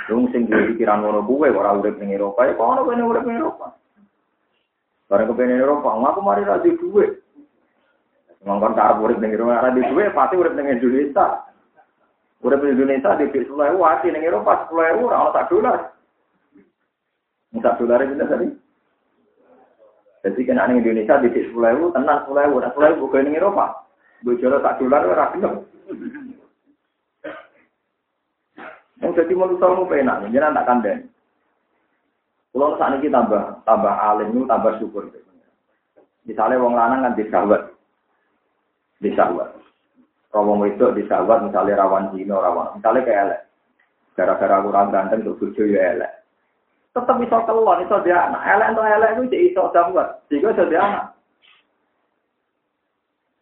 [0.08, 3.36] Lung sing duwe pikiran ngono kuwe ora urip ning Eropa, ya kono kene urip ning
[3.36, 3.76] Eropa.
[5.04, 7.20] Bareng kepengen Eropa, aku mari ra duwe.
[8.40, 11.44] Ngongkon tak urip ning Eropa, ra duwe pasti urip ning Indonesia.
[12.40, 15.92] Urip ning Indonesia di sepuluh ewu, hati ning Eropa sepuluh ewu, ora tak dolar.
[17.60, 18.63] Tak dolar itu tadi.
[20.24, 23.84] Jadi kena ning Indonesia di sepuluh ewu, tenang sepuluh ewu, sepuluh ewu bukan ning Eropa.
[24.24, 25.60] Bojoro tak dolar ora gelem.
[29.04, 31.00] Yang jadi manusia mau penak, jangan tak kandeng.
[32.56, 35.12] Kalau saat ini tambah tambah alim tambah syukur.
[36.24, 37.68] Misalnya wong lanang kan disawat,
[39.04, 39.52] disawat.
[40.32, 43.40] Kalau itu disawat misalnya rawan zino rawan, misalnya kayak elek.
[44.16, 46.23] Gara-gara kurang ganteng untuk bojo ya elek.
[46.94, 48.42] Tetap bisa keluar, bisa dia anak.
[48.46, 51.04] Elek untuk elek itu jadi iso dawat, jika bisa dia anak.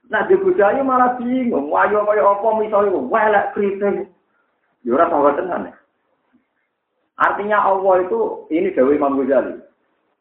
[0.08, 4.08] Nah di budaya malah bingung, wayo kaya apa misalnya, wah elek kritik.
[4.82, 5.74] Yura ya sahabat tenan ya.
[7.22, 9.62] Artinya Allah itu ini Dewi Imam Ghazali.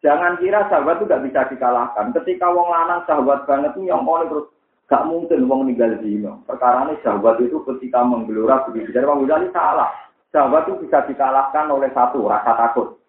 [0.06, 2.14] Jangan kira sahabat itu gak bisa dikalahkan.
[2.14, 4.54] Ketika wong lanang sahabat banget itu yang terus
[4.86, 6.46] gak mungkin wong ninggal dino.
[6.46, 8.94] Perkara ini sahabat itu ketika menggelora begitu.
[8.94, 9.90] Jadi Imam Ghazali salah.
[10.30, 13.01] Sahabat itu bisa dikalahkan oleh satu rasa takut.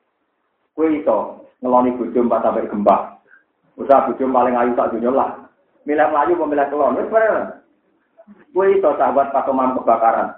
[0.72, 1.18] Kue itu
[1.60, 3.20] ngeloni bujum pas sampai gembak.
[3.76, 5.30] Usaha bujum paling ayu tak dunia lah.
[5.84, 6.96] Milih melayu memilih kelon.
[8.52, 10.36] Kue itu sahabat pakeman kebakaran.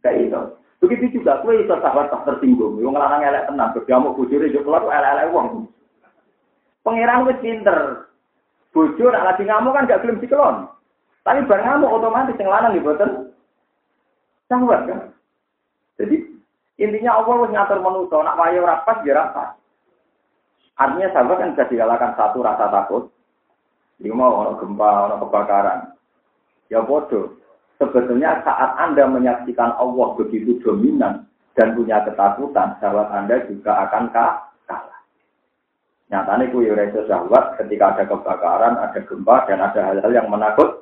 [0.00, 0.42] Kayak itu.
[0.82, 2.80] Begitu juga kue iso sahabat tak tersinggung.
[2.80, 5.70] Wong lanang elek tenang, berjamu bojone yo keluar elek-elek wong.
[6.82, 8.10] Pangeran wis pinter.
[8.72, 10.64] Bojo nak lagi ngamuk kan gak gelem dikelon.
[11.22, 13.10] Tapi bareng ngamuk otomatis yang lanang ya boten
[14.48, 15.00] sahabat kan.
[16.00, 16.31] Jadi
[16.82, 19.54] intinya Allah wis ngatur manusia nak wayo rapat ya rapat.
[20.74, 23.06] Artinya sahabat kan bisa dikalahkan satu rasa takut.
[24.02, 25.94] Dia mau gempa, ono kebakaran.
[26.66, 27.38] Ya bodoh.
[27.78, 34.52] Sebetulnya saat Anda menyaksikan Allah begitu dominan dan punya ketakutan, sahabat Anda juga akan kalah.
[36.12, 40.81] Nyatanya kuwi reso sahabat ketika ada kebakaran, ada gempa, dan ada hal-hal yang menakut.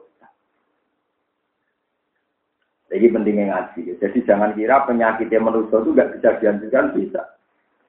[2.90, 3.80] Jadi pentingnya ngaji.
[4.02, 7.22] Jadi jangan kira penyakitnya manusia itu nggak bisa dianjurkan, bisa.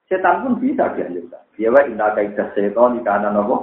[0.05, 1.41] Setan pun bisa dianjurkan.
[1.57, 3.55] Dia wa inna kaidah setan di kanan apa?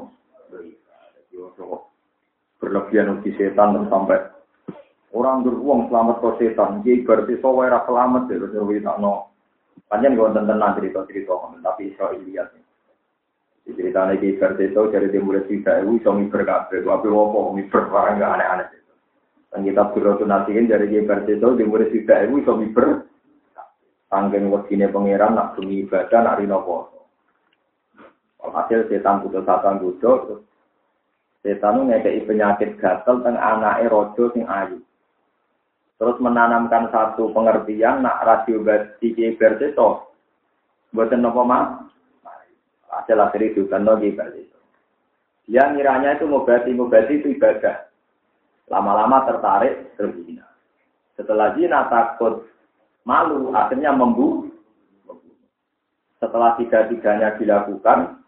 [2.59, 4.35] Berlebihan uji setan sampai
[5.09, 9.33] Orang beruang selamat ke setan, jadi berarti so wae selamat ya, terus tak no.
[9.89, 11.33] Panjang gue tentang cerita cerita,
[11.65, 12.53] tapi iso lihat.
[13.65, 18.21] Cerita lagi berarti so dari mulai cerita, ibu iso miber kafe, tapi wopo miber barang
[18.21, 18.69] gak aneh-aneh.
[19.49, 23.09] Dan kita berdoa nasihin dari dia berarti so dia mulai cerita, ibu iso miber.
[24.09, 27.01] Tanggen wakine pangeran nak bumi ibadah nak rino poso.
[28.41, 30.41] Hasil setan putus satan gudo,
[31.45, 34.81] setan ngekei penyakit gatel teng anake rojo sing ayu.
[35.99, 38.63] terus menanamkan satu pengertian nak radio
[39.03, 40.15] iki berseto
[40.95, 41.91] buatan nopo mah
[42.89, 44.59] hasil akhir itu kan lagi berseto
[45.51, 47.88] dia ngiranya itu mubati mubati itu ibadah
[48.69, 50.45] lama-lama tertarik terbina
[51.17, 52.47] setelah zina takut
[53.03, 54.49] malu akhirnya membu
[56.23, 58.21] setelah tiga-tiganya dilakukan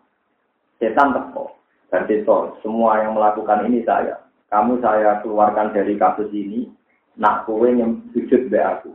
[0.80, 1.54] setan teko
[1.90, 2.06] dan
[2.62, 6.66] semua yang melakukan ini saya kamu saya keluarkan dari kasus ini
[7.14, 8.90] nak kowe yang sujud be aku.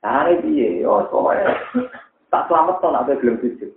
[0.00, 0.86] Carane piye?
[0.88, 1.52] Oh, soalnya
[2.32, 3.72] tak selamat to nak gelem sujud.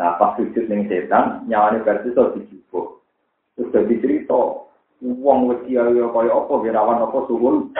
[0.00, 3.04] Nah, pas sujud ning setan, nyawane versi to dijupuk.
[3.58, 4.67] Terus dadi cerita,
[5.02, 7.70] wong wis kiai kaya apa wirawan apa suwun.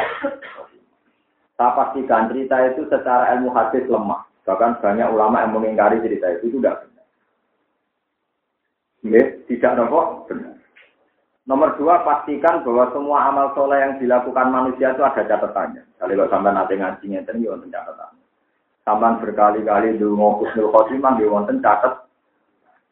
[1.59, 4.23] Tak pastikan cerita itu secara ilmu hadis lemah.
[4.47, 7.07] Bahkan banyak ulama yang mengingkari cerita itu, itu tidak benar.
[9.03, 10.55] Ya, tidak nopo benar.
[11.49, 15.81] Nomor dua, pastikan bahwa semua amal soleh yang dilakukan manusia itu ada catatannya.
[15.97, 18.13] Kalau sampai nanti ngajinya ya wonten catatan.
[18.85, 22.05] Sampai berkali-kali di ngokus nul khotimah di wonten catat.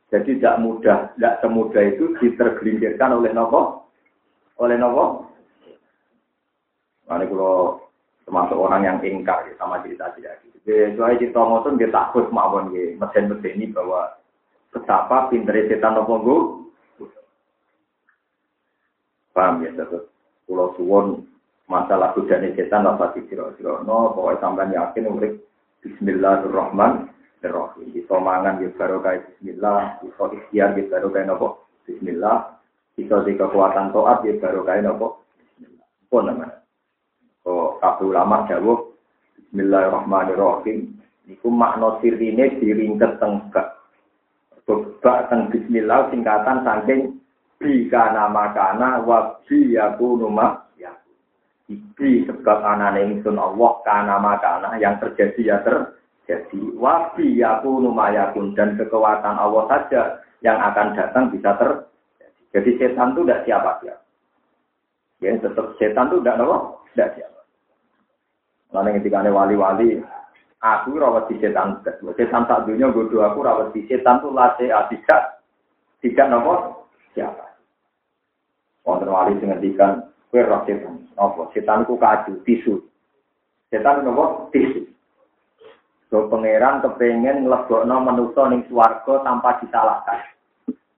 [0.08, 3.85] Jadi tidak mudah, tidak semudah itu ditergelincirkan oleh nopo,
[4.60, 5.28] oleh nopo.
[7.06, 7.78] Ini kalau
[8.26, 10.58] termasuk orang yang ingkar ya, sama cerita tidak gitu.
[10.98, 14.18] Soalnya cerita ngotot dia takut mawon mesin-mesin ini bahwa
[14.74, 16.40] betapa pinter setan nopo gue
[19.36, 20.08] Paham ya, terus
[20.48, 21.28] pulau suwon
[21.68, 23.84] masalah godane setan apa dikira-kira.
[23.84, 25.44] No, pokoknya sampai yakin urip
[25.84, 27.92] Bismillahirrahmanirrahim.
[27.92, 32.55] Bisa mangan ya barokah Bismillah, bisa ikhtiar ya barokah nopo Bismillah,
[32.96, 35.84] bisa di kekuatan toat ya barokah nopo Bismillah.
[36.08, 36.56] Apa namanya?
[37.44, 38.96] Oh, kabeh ulama jawab
[39.36, 40.96] Bismillahirrahmanirrahim.
[41.28, 43.76] Niku makna sirine diringket teng bak.
[44.64, 47.20] Teng Bismillah singkatan saking
[47.92, 50.64] nama kana wa bi yakunu ma
[51.66, 56.72] Iki sebab anane ingsun Allah kana makana yang terjadi ya terjadi.
[56.80, 60.02] Wa bi yakunu ma yakun dan kekuatan Allah saja
[60.40, 61.95] yang akan datang bisa terjadi.
[62.56, 64.04] Jadi setan itu tidak siapa siapa.
[65.20, 66.56] Ya tetap setan itu tidak apa?
[66.96, 67.40] Tidak siapa.
[68.72, 70.00] Lalu ketika ada wali-wali,
[70.64, 71.84] aku rawat di setan.
[72.16, 75.44] Setan tak dunia bodoh aku rawat di setan itu latih tidak
[76.00, 77.44] tidak nopo siapa.
[78.88, 81.04] Wonten wali sing ngendikan kowe roh setan.
[81.20, 81.52] Apa?
[81.52, 82.80] Setan ku kaju, tisu.
[83.68, 84.48] Setan nopo?
[84.48, 84.88] Tisu.
[86.08, 90.35] So pangeran kepengen nglebokno manusa ning swarga tanpa disalahkan.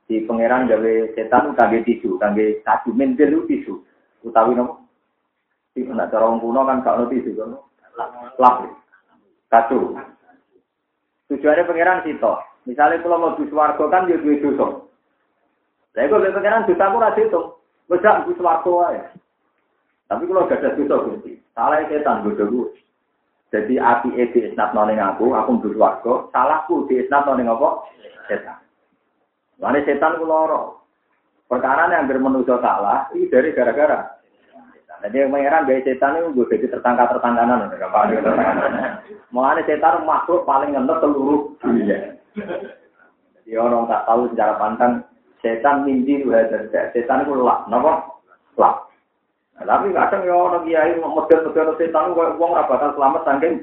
[0.08, 3.76] Di pangeran gawe setan kangge tisu, kangge kaju mentil tisu.
[4.24, 4.80] Utawi nopo?
[5.76, 7.52] Iki nek cara kuno kan gak ono tisu kan.
[8.40, 8.64] Lap.
[9.52, 10.00] Kaju.
[11.28, 12.40] Tujuannya pangeran sito.
[12.64, 14.80] Misalnya kalau mau di swarga kan dia duwe dosa.
[15.92, 17.46] Lah iku pangeran dosa ku ra diitung.
[17.92, 18.24] Wes gak
[18.64, 19.00] wae.
[20.08, 22.72] Tapi kalau gak ada dosa Gusti, salah setan bodoh gue.
[23.48, 27.84] Jadi api di isnat noning aku, aku mbus warga, salahku di isnat noning apa?
[28.28, 28.67] Setan.
[29.58, 30.86] Lalu setan ku loro.
[31.48, 34.18] Perkara yang bermenuso salah, ini dari gara-gara.
[34.98, 37.70] Jadi yang mengira gaya setan itu gue jadi tertangka-tertangkanan.
[39.30, 42.18] Mengenai setan makhluk paling ngentot seluruh dunia.
[42.34, 44.92] Jadi orang tak tahu secara pantang
[45.38, 46.34] setan mimpi itu
[46.92, 48.10] setan itu lak, napa?
[48.58, 48.90] Lak.
[49.58, 53.54] Nah, tapi kadang ya orang kiai model-model setan itu uang bakal selamat saking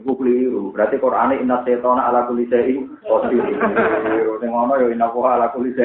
[0.00, 0.72] Iku keliru.
[0.72, 3.44] Berarti Quran inna setona ala kulli syai'in qadir.
[4.40, 5.76] Sing ngono ya inna ala kulli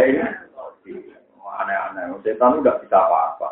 [1.58, 2.22] aneh-aneh.
[2.22, 3.48] Setan itu tidak bisa apa-apa.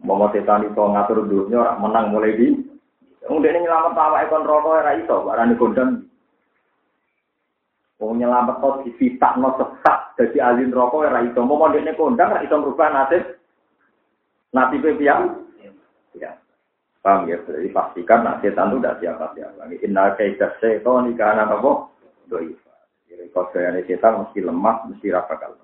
[0.00, 2.48] Mau setan itu ngatur dunia orang menang mulai di.
[3.20, 5.90] Kemudian ini nyelamat awak ekon rokok era iso, barani kondang.
[8.00, 12.44] Wong nyelamat kok dipitak no sesat jadi alin rokok ora iso mau ndekne kondang ora
[12.44, 13.24] iso merubah nasib
[14.56, 15.48] nasib piang
[16.16, 16.32] ya
[17.00, 17.40] paham ya?
[17.44, 21.70] Jadi pastikan nah setan itu tidak siapa siapa inna kaidah setan karena apa
[22.28, 22.52] doi
[23.10, 25.56] jadi saya setan mesti lemah mesti rapakal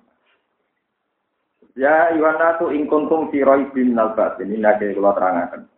[1.76, 5.68] ya Iwana tu ingkuntung siroi bin nalbat ini nanti kalau terangkan.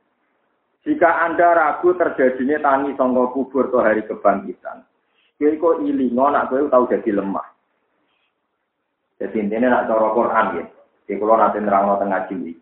[0.87, 4.87] Jika anda ragu terjadinya tangi songkok kubur atau hari kebangkitan
[5.38, 7.47] Kowe kok ilingo nak kowe tau jadi lemah.
[9.23, 10.64] Jadi intinya nak cara Quran ya.
[11.07, 12.53] Di kalau nanti nerang tengah ini.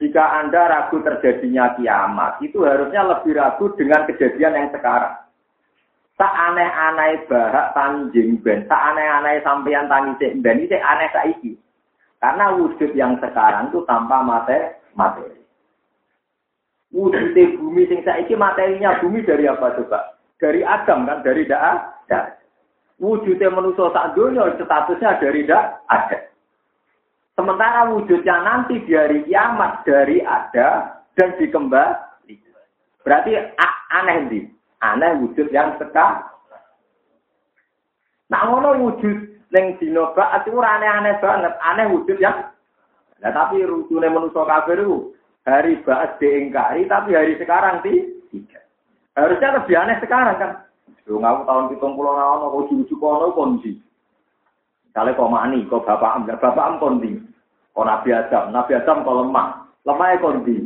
[0.00, 5.12] Jika Anda ragu terjadinya kiamat, itu harusnya lebih ragu dengan kejadian yang sekarang.
[6.16, 11.52] Tak aneh-aneh bahak tanjing ben, tak aneh-aneh sampeyan tangi sik ben, ini aneh saiki.
[12.20, 15.40] Karena wujud yang sekarang itu tanpa mate materi.
[16.92, 20.20] Wujud bumi sing saiki materinya bumi dari apa coba?
[20.40, 21.62] dari Adam kan, dari tidak
[22.08, 22.20] ada.
[22.96, 26.18] Wujudnya manusia tak dunia, statusnya dari tidak ada.
[27.40, 32.36] Sementara wujudnya nanti dari kiamat, dari ada dan dikembali.
[33.00, 33.32] Berarti
[33.96, 34.44] aneh nih.
[34.84, 36.28] Aneh wujud yang sekarang.
[38.28, 41.56] Nah, ngono wujud neng dino itu aneh-aneh banget.
[41.64, 42.44] Aneh wujud yang
[43.20, 45.12] Nah, tapi rutune manusia kafir itu
[45.44, 48.64] hari ba'as diingkari, tapi hari sekarang tidak.
[49.16, 50.52] Harusnya lebih aneh sekarang kan.
[51.08, 53.76] Lu ngaku tahun pitung pulau nawan, kau cucu kono kondi.
[54.88, 57.29] Misalnya kau mani, kau bapak am, bapak am kondi.
[57.74, 60.58] Kau nabi adam, nabi adam kau lemah, lemahnya kondi.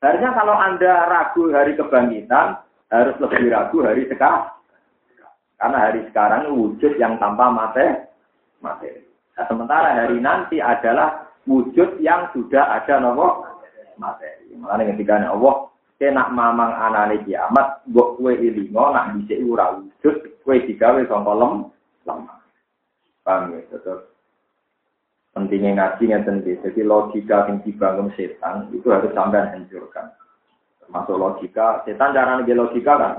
[0.00, 2.60] Harusnya kalau anda ragu hari kebangkitan,
[2.92, 4.52] harus lebih ragu hari sekarang.
[5.56, 8.04] Karena hari sekarang wujud yang tanpa materi.
[8.60, 9.00] materi.
[9.36, 13.56] Nah, sementara hari nanti adalah wujud yang sudah ada nomor
[13.96, 14.52] materi.
[14.56, 20.56] Makanya ketika Allah nak mamang anane kiamat, mbok kowe ilingo nak dhisik ora wujud, kowe
[20.60, 21.52] digawe sangka lem
[22.04, 22.38] lemah.
[23.24, 24.04] Paham ya, terus
[25.36, 26.40] pentingnya ngaji ngeten.
[26.64, 30.08] Jadi logika yang dibangun setan itu harus sampai hancurkan.
[30.80, 33.14] Termasuk logika, setan cara nih logika kan.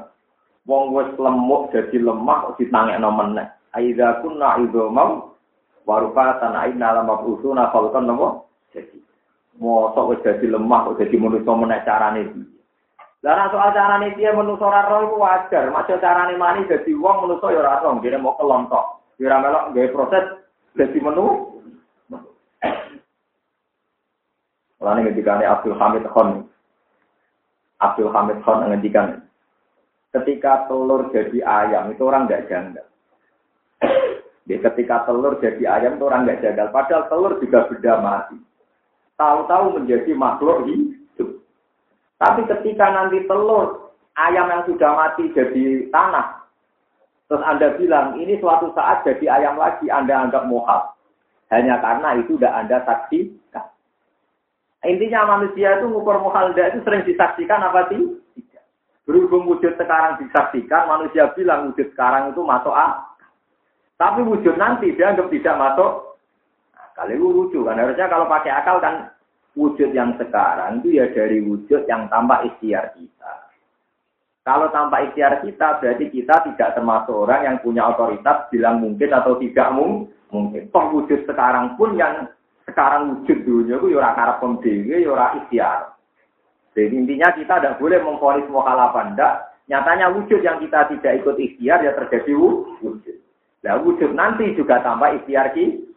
[0.65, 3.47] Wong wis lemuk jadi lemah ditangekno meneh.
[3.71, 5.31] Aidza kunna idzamam
[5.85, 8.49] warufatan aina lam mabusuna falkan nopo.
[8.75, 8.99] Jadi
[9.61, 12.41] mosok wis jadi lemah kok jadi manusa meneh carane iki.
[13.23, 15.71] Lah soal carane dia manusa ora roh iku wajar.
[15.71, 19.15] Maksud carane mani dadi wong manusa ya ora roh, dene mau kelontok.
[19.23, 20.25] Ora melok proses
[20.75, 21.46] dadi menu.
[24.77, 26.45] Lalu ketika Abdul Hamid Khan,
[27.81, 29.25] Abdul Hamid Khan ngendikan,
[30.13, 32.85] ketika telur jadi ayam itu orang nggak janggal.
[34.47, 36.67] Di ketika telur jadi ayam itu orang nggak janggal.
[36.69, 38.37] Padahal telur juga beda mati.
[39.17, 41.41] Tahu-tahu menjadi makhluk hidup.
[42.21, 46.45] Tapi ketika nanti telur ayam yang sudah mati jadi tanah,
[47.25, 50.93] terus Anda bilang ini suatu saat jadi ayam lagi, Anda anggap mohal.
[51.49, 53.76] Hanya karena itu tidak Anda saksikan.
[54.87, 58.23] Intinya manusia itu ngukur muhalda itu sering disaksikan apa sih?
[59.03, 63.03] Berhubung wujud sekarang disaksikan, manusia bilang wujud sekarang itu masuk A.
[63.99, 65.91] Tapi wujud nanti dianggap tidak masuk.
[66.71, 67.79] Nah, kali itu lucu kan.
[67.79, 69.11] Harusnya kalau pakai akal kan
[69.59, 73.33] wujud yang sekarang itu ya dari wujud yang tanpa ikhtiar kita.
[74.47, 79.35] Kalau tanpa ikhtiar kita, berarti kita tidak termasuk orang yang punya otoritas bilang mungkin atau
[79.43, 80.63] tidak mungkin.
[80.71, 82.31] Toh wujud sekarang pun yang
[82.67, 85.79] sekarang wujud dunia itu yura ya karep pemdewi, yura ya ikhtiar.
[86.75, 89.33] Jadi intinya kita tidak boleh memfonis mukhalafa ndak.
[89.67, 93.17] Nyatanya wujud yang kita tidak ikut ikhtiar ya terjadi wujud.
[93.63, 95.87] Nah wujud nanti juga tanpa ikhtiar kita.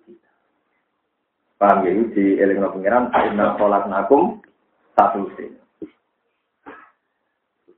[1.61, 1.93] Paham ya?
[2.17, 4.41] Di elingno pengiran, inna sholat nakum
[4.97, 5.61] satu sin.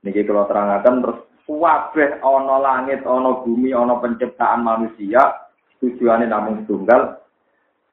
[0.07, 5.51] Niki kalau terangkan terus wabeh ono langit, ono bumi, ono penciptaan manusia,
[5.83, 7.22] tujuannya namun tunggal,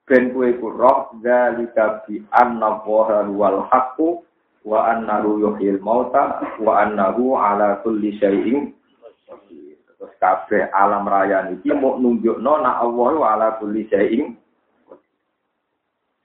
[0.08, 4.24] ben kue roh zalika bi anna wal haqqu
[4.64, 8.76] wa annahu yuhyil mauta wa annahu ala kulli syai'in
[9.96, 14.36] terus kabeh alam raya niki mau nunjukno nak Allah ala kulli syai'in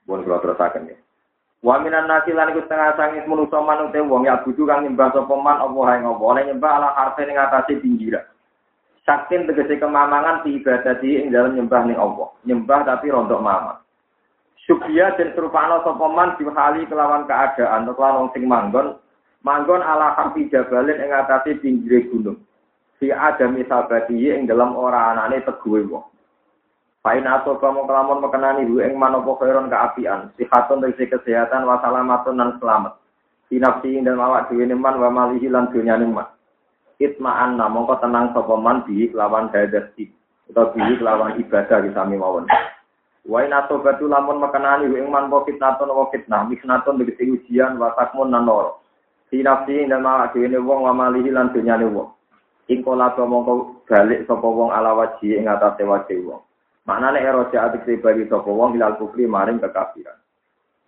[0.06, 0.96] Bon kula terusaken ya.
[1.66, 5.34] Wa minan nasi lan iku setengah sangit manusa manute wong ya budu kang nyembah sapa
[5.34, 8.22] man apa ing apa oleh nyembah ala harfe ning atase pinggiran.
[9.06, 12.28] Sakin tegese kemamangan di ibadah di dalam nyembah ning Allah.
[12.42, 13.78] Nyembah tapi rontok mama.
[14.66, 18.98] Subya dan serupana sopoman dihali kelawan keadaan kelawan sing manggon
[19.46, 22.42] manggon ala harfi jabalin ing atase pinggire gunung.
[22.98, 26.02] Si ada misabati ing dalam ora anane teguwe wong.
[27.06, 30.34] Pain atau kamu kelamun mekenani hu ing manopo khairon keapian.
[30.34, 32.98] Sihatun dari kesehatan wasalamatun dan selamat.
[33.46, 36.26] Sinapsi ing dalam awak dhewe man wa malihi lan dunyane man.
[36.96, 40.08] Itma'an mongko tenang sapa man bi lawan hadasi
[40.48, 42.48] utawa bi lawan ibadah di sami mawon.
[43.28, 47.92] Wa in atobatu lamun makanani ing man wa fitnatun wa fitnah misnatun begiti ujian wa
[48.00, 48.80] takmun nan loro.
[49.28, 52.08] Fi nafsi dan ma dhewe wong wa malihi lan dunyane wong.
[52.72, 56.40] Ing kala mongko balik sapa wong ala waji ing atase wajih wong.
[56.88, 60.16] Maknane eroja atik bagi sapa wong ilal kufri maring kekafiran.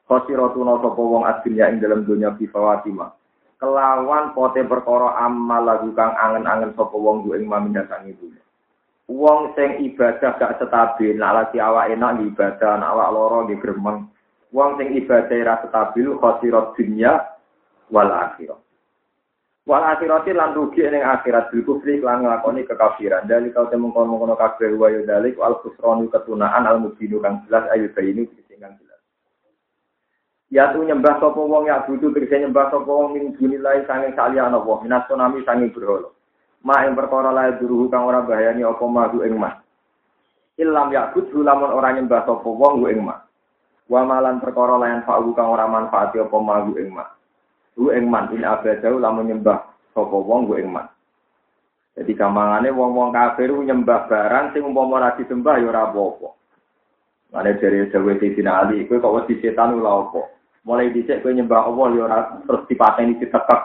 [0.09, 3.18] Khosiratuna sapa wong adunya ing dalam dunya bi fawatima
[3.59, 8.31] kelawan pote perkara amal lagu kang angen-angen sapa wong ku ing mamindasang itu.
[9.11, 14.07] Wong sing ibadah gak stabil, nak lagi awak enak ibadah, nak awak loro di gremeng.
[14.53, 17.17] Wong sing ibadah ra stabil khosirat dunya
[17.89, 18.61] wal akhirat.
[19.69, 23.29] Wal akhirat lan rugi ning akhirat bil kufri lan nglakoni kekafiran.
[23.29, 27.93] Dari kau temu kono-kono kabeh wa dalik al khusranu ketunaan al mubinu kang jelas ayu
[27.93, 28.77] bayini sing kang
[30.49, 34.57] Ya tu nyembah sapa wong ya butuh tegese nyembah sapa wong min dunilai sanging saliyane
[34.57, 36.09] Allah minas tsunami sanging berhala.
[36.65, 39.61] Ma ing perkara lae duruhu kang ora bahayani apa madu ing mas.
[40.57, 43.21] Ilam yakut lamun ora nyembah sapa wong ing mas.
[43.93, 47.13] Wa malan perkara lain fa'u kang ora manfaati apa madu ing mas.
[47.77, 50.89] Hu ing man in abadau lamun nyembah sapa wong ing mas.
[51.93, 56.29] Jadi kamangane wong-wong kafir nyembah barang sing umpama ora disembah ya ora apa-apa.
[57.35, 60.38] Mane dari Jawa Sayyidina Ali, kok wedi setan ora apa?
[60.63, 62.07] Mulai dicek gue nyembah Allah ya
[62.47, 63.63] terus dipateni ditekek.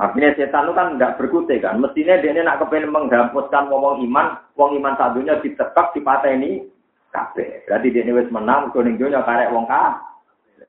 [0.00, 1.78] Artinya setan itu kan nggak berkutik kan.
[1.78, 6.64] Mestinya dia nak kepengen menghapuskan ngomong iman, wong iman satunya ditekek dipateni
[7.12, 7.68] kabeh.
[7.68, 10.00] Berarti dia ini wis menang, kuning dunia karek wong ka.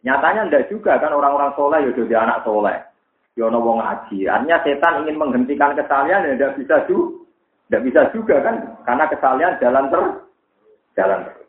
[0.03, 2.77] Nyatanya ndak juga kan orang-orang soleh ya jadi anak soleh.
[3.39, 4.27] Ya wong ngaji.
[4.27, 7.23] Artinya setan ingin menghentikan kesalahan ya tidak bisa juga.
[7.63, 8.55] Tidak bisa juga kan,
[8.85, 10.01] karena kesalahan jalan ter,
[10.93, 11.42] jalan terus.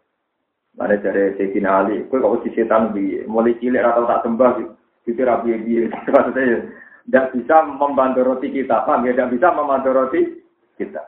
[0.74, 4.58] Mana dari Sayyidina Ali, kue kok si setan bi, mulai cilik atau tak sembah,
[5.06, 6.66] gitu rapi bi, maksudnya
[7.06, 9.14] tidak bisa membantu roti kita, paham ya?
[9.14, 10.20] Tidak bisa membantu roti
[10.74, 11.02] kita.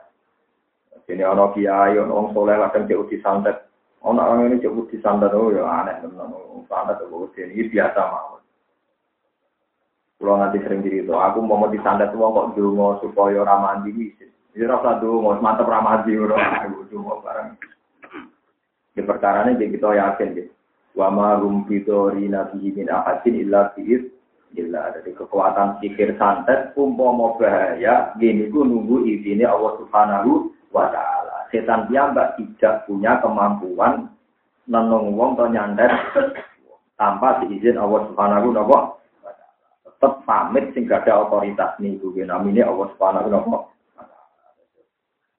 [1.07, 3.67] Ini ono kiai, ono orang soleh, kadang jauh santet,
[4.05, 6.29] Ono orang ini cukup disandat oh ya aneh teman.
[6.69, 8.41] Sandat itu ini biasa mawon.
[10.17, 13.93] Kalau nanti sering diri itu, aku mau mau disandat uang kok dulu supaya ramah di
[13.93, 14.25] bisa.
[14.53, 17.76] Jadi rasa dulu mantap ramah di orang aku dulu barang.
[18.97, 20.51] Di perkara ini kita yakin gitu.
[20.97, 24.09] Wa ma rum fitori nabi min ahadin illa fi'id
[24.57, 31.45] illa dari kekuatan pikir santet umpama bahaya gini ku nunggu izini Allah Subhanahu wa taala.
[31.53, 34.09] Setan piyambak tidak punya kemampuan
[34.65, 35.93] nenung wong to nyandet
[36.97, 38.97] tanpa diizin Allah Subhanahu wa taala.
[39.85, 43.59] Tetap pamit sing gak ada otoritas nih gue namanya Allah Subhanahu wa taala.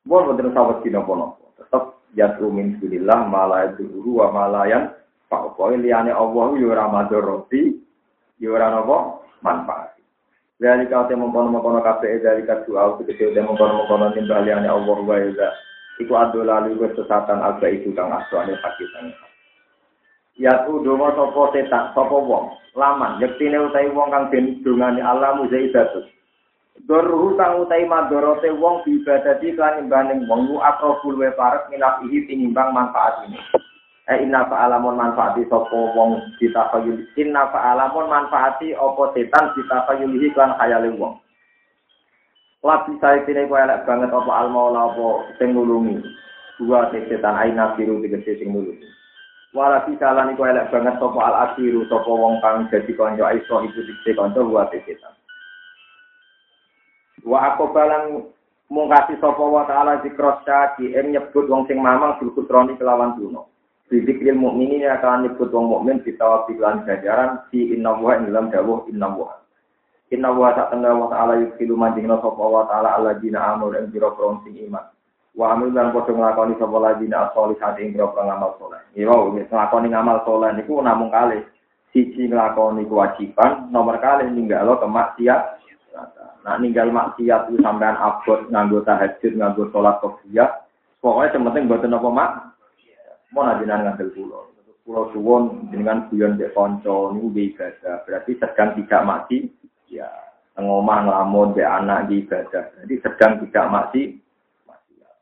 [0.07, 1.27] Bukan betul sahabat kino pono.
[1.59, 4.95] Tetap jatuh min bilillah malah dulu wa malayan
[5.29, 7.77] Pokoke liyane Allah yo ora madharati,
[8.41, 10.01] yo ora napa manfaat.
[10.59, 14.67] Dari kau temu kono kono kafe dari kau doa tegese temu kono kono nimbal liyane
[14.67, 15.53] Allah wa ya.
[16.01, 19.13] Iku ado lalu kesesatan alba itu kang aswane pakitan.
[20.41, 25.37] Ya tu donga sapa setan sapa wong laman yektine utahe wong kang den dongane Allah
[25.37, 26.09] muzaidatus.
[26.87, 32.29] Dorhu kang utahe madharate wong diibadati kan imbaning wong lu akrobul we parek minap ihi
[32.31, 33.41] tinimbang manfaat ini.
[34.09, 37.03] Eh inna fa'alamun manfaati sopo wong ditafayul.
[37.19, 41.21] Inna fa'alamun manfaati opo setan ditafayulihi klan khayali wong.
[42.65, 46.01] Labi saya kini kau elek banget opo al maula opo sing nulungi.
[46.57, 48.89] Dua setan aina biru tegese sing nulungi.
[49.53, 53.81] Wala bisalan iku elek banget sopo al asiru sopo wong kang jadi konco aiso ibu
[53.83, 55.13] dikse konco dua setan.
[57.25, 58.31] Wa aku balang
[58.69, 63.49] mungkasi sopo wa ta'ala zikros syaki em nyebut wong sing mamang berkutroni kelawan duno.
[63.89, 68.85] Bidikril mukminin akan nyebut wong mukmin ditawati lan jajaran si inna wa ing dalam dawuh
[68.93, 69.41] inna wa.
[70.13, 73.89] Inna wa tak tengah wa ta'ala yukilu manjingna sapa wa ta'ala ala jina amur ing
[73.93, 74.85] prong sing iman.
[75.37, 78.81] Wa amil lan padha nglakoni sapa la jina sholihati ing biro prong amal soleh.
[78.93, 81.45] Iya wis nglakoni ngamal soleh niku namung kalih.
[81.89, 85.61] Siji nglakoni kewajiban, nomor kalih ninggalo kemaksiat.
[86.47, 90.65] Nah ninggal maksiat itu sampean abot nganggo tahajud, nganggo sholat kofiyah.
[90.99, 92.31] Pokoknya yang penting buat apa mak?
[93.29, 94.43] mau najinan ngambil pulau.
[94.89, 98.09] Pulau suwon dengan guyon dek konco ini ibadah.
[98.09, 99.45] Berarti sedang tidak mati.
[99.93, 100.09] Ya
[100.57, 102.65] ngomah ngelamun dek anak di ibadah.
[102.83, 104.03] Jadi sedang tidak mati.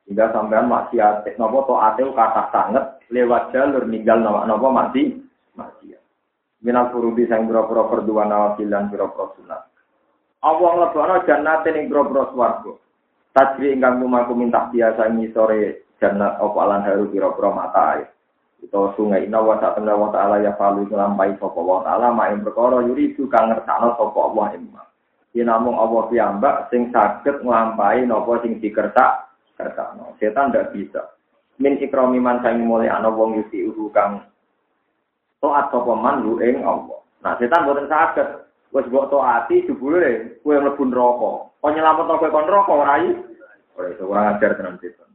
[0.06, 5.26] Hingga sampean maksiat, nopo to ateu kata sangat lewat jalur ninggal nopo nopo mati.
[6.64, 9.75] Minal furudi sang boro-boro berdua nawafil dan boro-boro sunat.
[10.44, 12.72] Allah nglebono jannate ning boro-boro swarga.
[13.36, 18.08] Tajri ingkang lumaku minta biasa sore jannat apa alan haru kira-kira mata air.
[18.64, 22.40] Itu sungai ina wa sa wa ta'ala ya falu ngelampai sapa wa ta'ala ma ing
[22.40, 24.82] perkara yuridu kang ngersakno sapa Allah imma.
[25.36, 29.28] Yen namung Allah piyambak sing saged nglampahi napa sing dikertak
[29.60, 30.16] kertakno.
[30.16, 31.12] Setan ndak bisa.
[31.60, 34.24] Min ikrami man sing mulai ana wong yusi uhu kang
[35.44, 37.04] taat sapa man lu ing Allah.
[37.20, 38.45] Nah, setan boten saged.
[38.74, 41.32] Wis mbok taati jebule kowe mlebu neraka.
[41.62, 43.12] Kok nyelametno kowe kon neraka ora iki?
[43.76, 45.06] Ora iso ora ajar tenan setan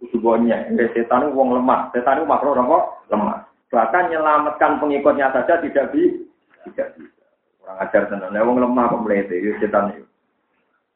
[0.00, 0.72] kudu bonyek.
[0.96, 1.92] Setan wong lemah.
[1.92, 2.78] Setan itu makhluk apa?
[3.12, 3.44] Lemah.
[3.70, 6.24] Bahkan menyelamatkan pengikutnya saja tidak bisa.
[6.66, 7.24] Tidak bisa.
[7.62, 8.32] Orang ajar tenan.
[8.32, 9.36] Nah, wong lemah kok melete.
[9.36, 10.04] Itu setan itu.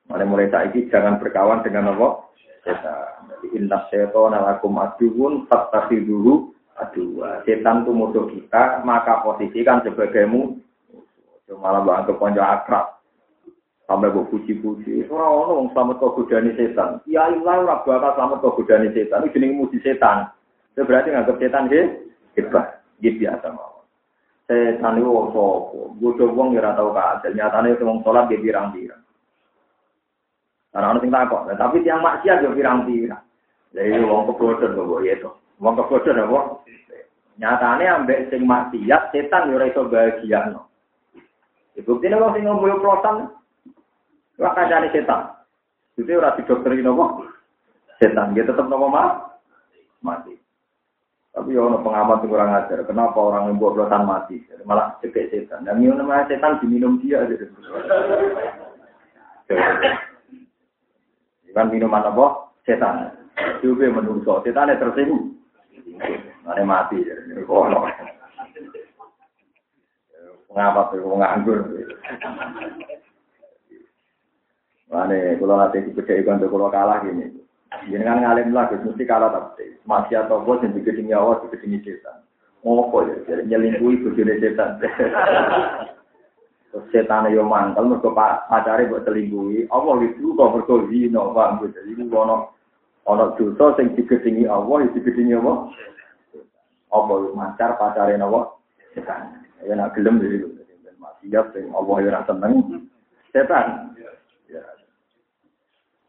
[0.08, 2.32] Mulai mulai saiki jangan berkawan dengan apa?
[2.64, 3.28] Setan.
[3.28, 5.44] Jadi inna setan alakum aduun
[6.02, 6.50] dulu
[6.80, 7.44] aduh.
[7.44, 10.26] Setan itu musuh kita, maka posisikan sebagai
[11.52, 12.94] Malah bangga konco akrab.
[13.84, 15.08] sampai gue puji-puji.
[15.12, 17.04] Orang orang selamat kau godani setan.
[17.04, 19.28] Ya Allah, ora bakal selamat kau godani setan.
[19.28, 20.32] Ini jenis muji setan.
[20.72, 21.80] Itu berarti nganggap setan he
[22.40, 22.80] hebat.
[23.04, 23.84] Gitu biasa mau.
[24.48, 25.92] Setan itu wong sopo.
[26.00, 27.32] Gue coba ngira tahu kasil.
[27.36, 29.02] Nyatanya itu wong sholat dia birang-birang.
[30.72, 31.42] Karena orang tinggal kok.
[31.54, 33.24] Tapi tiang maksiat dia birang-birang.
[33.76, 35.30] Jadi wong kebodohan kok ya itu.
[35.60, 36.40] Wong kebodohan apa?
[37.36, 40.72] Nyatanya ambek sing maksiat setan yo ora iso bahagia no.
[41.74, 43.34] Ibu ini wong sing ngomong prosan.
[44.38, 45.34] Wah kancane setan.
[45.98, 47.26] Itu ora didokterin nopo?
[47.98, 48.34] Setan.
[48.34, 49.38] Dia tetap nopo mah?
[50.02, 50.34] Mati.
[51.34, 52.86] Tapi ya pengamat yang kurang ajar.
[52.86, 54.38] Kenapa orang yang buat belotan mati?
[54.62, 55.66] Malah cekek setan.
[55.66, 57.26] Dan minum namanya setan diminum dia.
[57.26, 57.50] Gitu.
[61.50, 62.54] Kan minuman apa?
[62.62, 63.18] Setan.
[63.66, 64.46] Juga menungso.
[64.46, 65.34] Setan yang tersinggung.
[66.46, 67.02] Ada mati.
[67.50, 67.90] Kono.
[70.54, 71.58] Pengamat itu nganggur.
[74.86, 77.26] Mane kalau nanti dibedai kantor kalau kalah gini.
[77.90, 82.22] Jadi kan ngalim lah, mesti kalah tapi masih atau bos yang digeding nyawa, digeding setan.
[82.62, 84.78] Ngopo ya, jadi nyelingkuhi bujune setan.
[86.70, 89.66] Terus setan yo mantel, mereka pacare buat selingkuhi.
[89.74, 91.58] Allah itu kok mereka zino, bang.
[91.66, 92.54] Jadi itu ono
[93.10, 95.74] ono dosa sing digedingi Allah, itu digedingi Allah.
[96.94, 98.54] apa mancar pacare napa
[98.94, 99.43] setan.
[99.62, 100.64] Ya nak gelem dhewe
[101.04, 102.52] maksiat sing Allah ya seneng
[103.30, 103.94] setan.
[104.48, 104.62] Ya.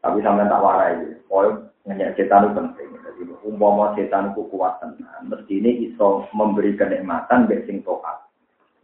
[0.02, 2.88] Tapi sampean tak warai, poin ngenyek setan itu penting.
[3.02, 8.28] Jadi umpama setan itu kuat tenan, mesti ini iso memberi kenikmatan mbek sing toat.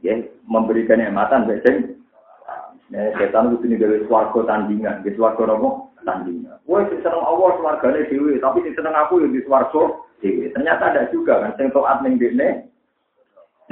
[0.02, 1.76] Ya, memberi kenikmatan mbek sing
[2.92, 6.60] Nah, setan itu ini dari suarga tandingan, di suarga nopo tandingan.
[6.68, 10.52] Wah, si seneng Allah suarganya dewi, tapi si seneng aku yang di suarga dewi.
[10.52, 12.04] Ternyata ada juga kan, sing toat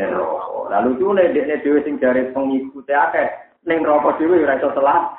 [0.01, 0.73] ning dekne.
[0.73, 3.29] Lalu nih dekne dewi sing jari pengikuti akeh,
[3.69, 5.13] ning rokok dewi ora iso telah.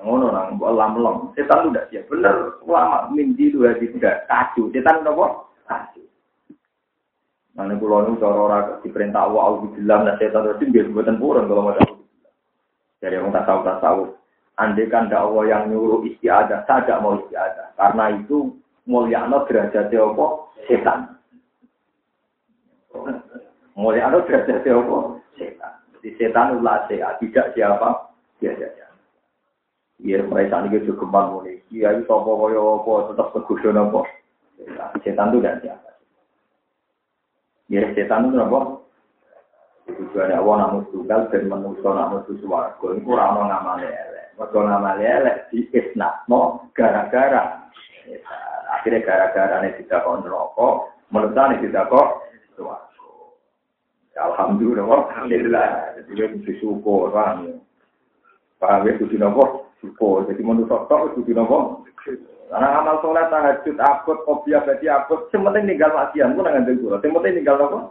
[0.00, 1.16] Ngono nang mbok lam-lom.
[1.36, 2.60] Setan udah siap bener.
[2.64, 4.68] Ulama mimpi dua tiga kacau.
[4.72, 5.52] Setan nopo?
[5.64, 6.04] Kacau.
[7.56, 11.48] Mana pulau ini cara orang diperintah Allah, Allah bilang, nah setan itu dia buatan purun
[11.48, 11.96] kalau mau
[13.00, 14.12] dari tahu tak tahu.
[14.60, 17.76] Andai kan Allah yang nyuruh istiadah, tidak mau istiadah.
[17.76, 20.26] Karena itu mulia no derajat apa?
[20.68, 21.00] Setan.
[23.76, 25.20] Mulia no derajat apa?
[25.36, 25.72] Setan.
[26.00, 28.08] Jadi setan ulah sehat, tidak siapa?
[28.40, 28.88] Dia saja.
[30.00, 31.60] Iya, mereka ini juga kembang mulai.
[31.68, 34.00] Iya, itu apa kaya apa, tetap berkusun apa.
[35.04, 35.90] Setan itu tidak siapa.
[37.68, 38.60] Ya, setan itu apa?
[39.86, 42.96] Tujuan Allah namun tunggal dan manusia namun suwargo.
[42.96, 44.34] Itu orang ngamal elek.
[44.40, 47.70] Mereka ngamal elek di isnatno gara-gara.
[48.72, 50.68] Akhirnya gara-gara ini tidak kok neraka.
[51.14, 52.08] Menurut saya tidak kok
[52.58, 52.95] suwargo.
[54.16, 54.84] Alhamdulillah.
[54.84, 55.68] Alhamdulillah.
[56.00, 57.12] Jadi dia bisa syukur.
[57.12, 57.54] Paham ya?
[58.56, 58.92] Paham ya?
[58.96, 59.44] Kudu nopo?
[59.84, 60.24] Syukur.
[60.26, 61.84] Jadi manusia tok kudu nopo?
[62.46, 65.26] Karena amal sholat, tahajud, abot, kopiah, berarti abot.
[65.34, 66.30] Sementing tinggal maksiat.
[66.32, 66.96] Itu nangan dengkul.
[67.02, 67.90] Sementing tinggal nopo?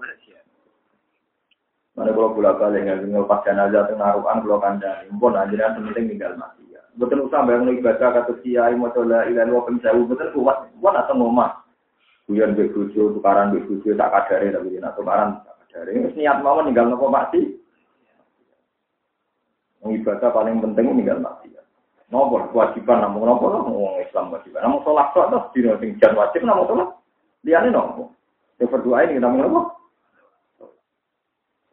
[1.95, 6.11] Mana kalau bolak balik nggak tinggal pas jenazah itu naruhan kalau kandang, pun aja penting
[6.11, 6.83] tinggal mati ya.
[6.99, 11.15] Betul usah bayang ibadah kata kiai mau coba ilan wa penjauh betul kuat kuat atau
[11.15, 11.55] ngomah.
[12.27, 15.39] Kuyan bebujo tukaran bebujo tak kadare tapi nak tukaran
[15.75, 17.59] Terus niat mau tinggal nopo mati.
[19.83, 21.51] Ibadah paling penting tinggal mati.
[22.07, 24.63] Nopo kewajiban namun nopo lah ngomong Islam kewajiban.
[24.63, 26.89] Namun sholat sholat tuh di sing jan wajib namun sholat.
[27.43, 28.15] Liane nopo.
[28.55, 29.61] Yang berdoa ini namun nopo.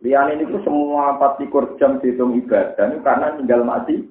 [0.02, 4.02] Lian ini tuh semua 24 jam dihitung ibadah ini karena tinggal mati.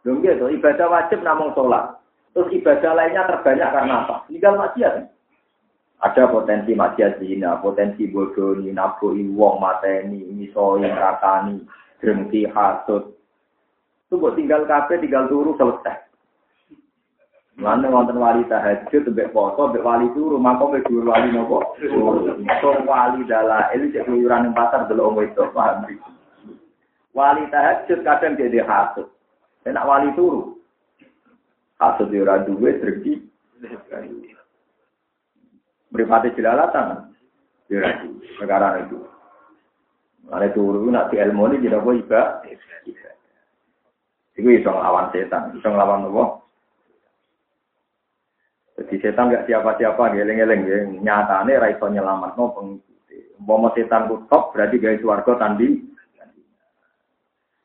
[0.00, 2.00] Belum gitu, ibadah wajib namun sholat.
[2.32, 4.16] Terus ibadah lainnya terbanyak karena apa?
[4.32, 5.04] Tinggal mati ya.
[6.04, 11.64] Ada potensi maksiat zina, potensi bodoh, nabu wong mateni, misoi, rakani,
[11.96, 13.16] drengki, hasut.
[14.04, 16.04] Itu buat tinggal kafe, tinggal turu selesai.
[17.56, 21.72] Mana wonten wali tahajud, mbek foto, mbek wali turu, maka mbek dua wali nopo.
[22.84, 25.88] Wali ini cek keluyuran yang pasar dulu om itu, paham
[27.16, 29.08] Wali tahajud kadang jadi hasut.
[29.64, 30.58] Enak wali turu.
[31.80, 33.24] Hasut di orang duwe, tergi.
[35.94, 37.14] Beripati jelalatan.
[37.70, 37.78] Di
[38.42, 38.98] negara itu.
[40.26, 42.42] Mana turu, nak di ilmu ini tidak boleh ibadah.
[44.34, 46.42] Itu bisa ngelawan setan, bisa ngelawan nopo.
[48.74, 50.76] Jadi setan gak siapa-siapa, geleng-geleng ya.
[50.90, 53.38] Nyatane raiso nyelamat no pengikuti.
[53.38, 55.94] Umpama setan ku top, berarti gaya suarga tanding.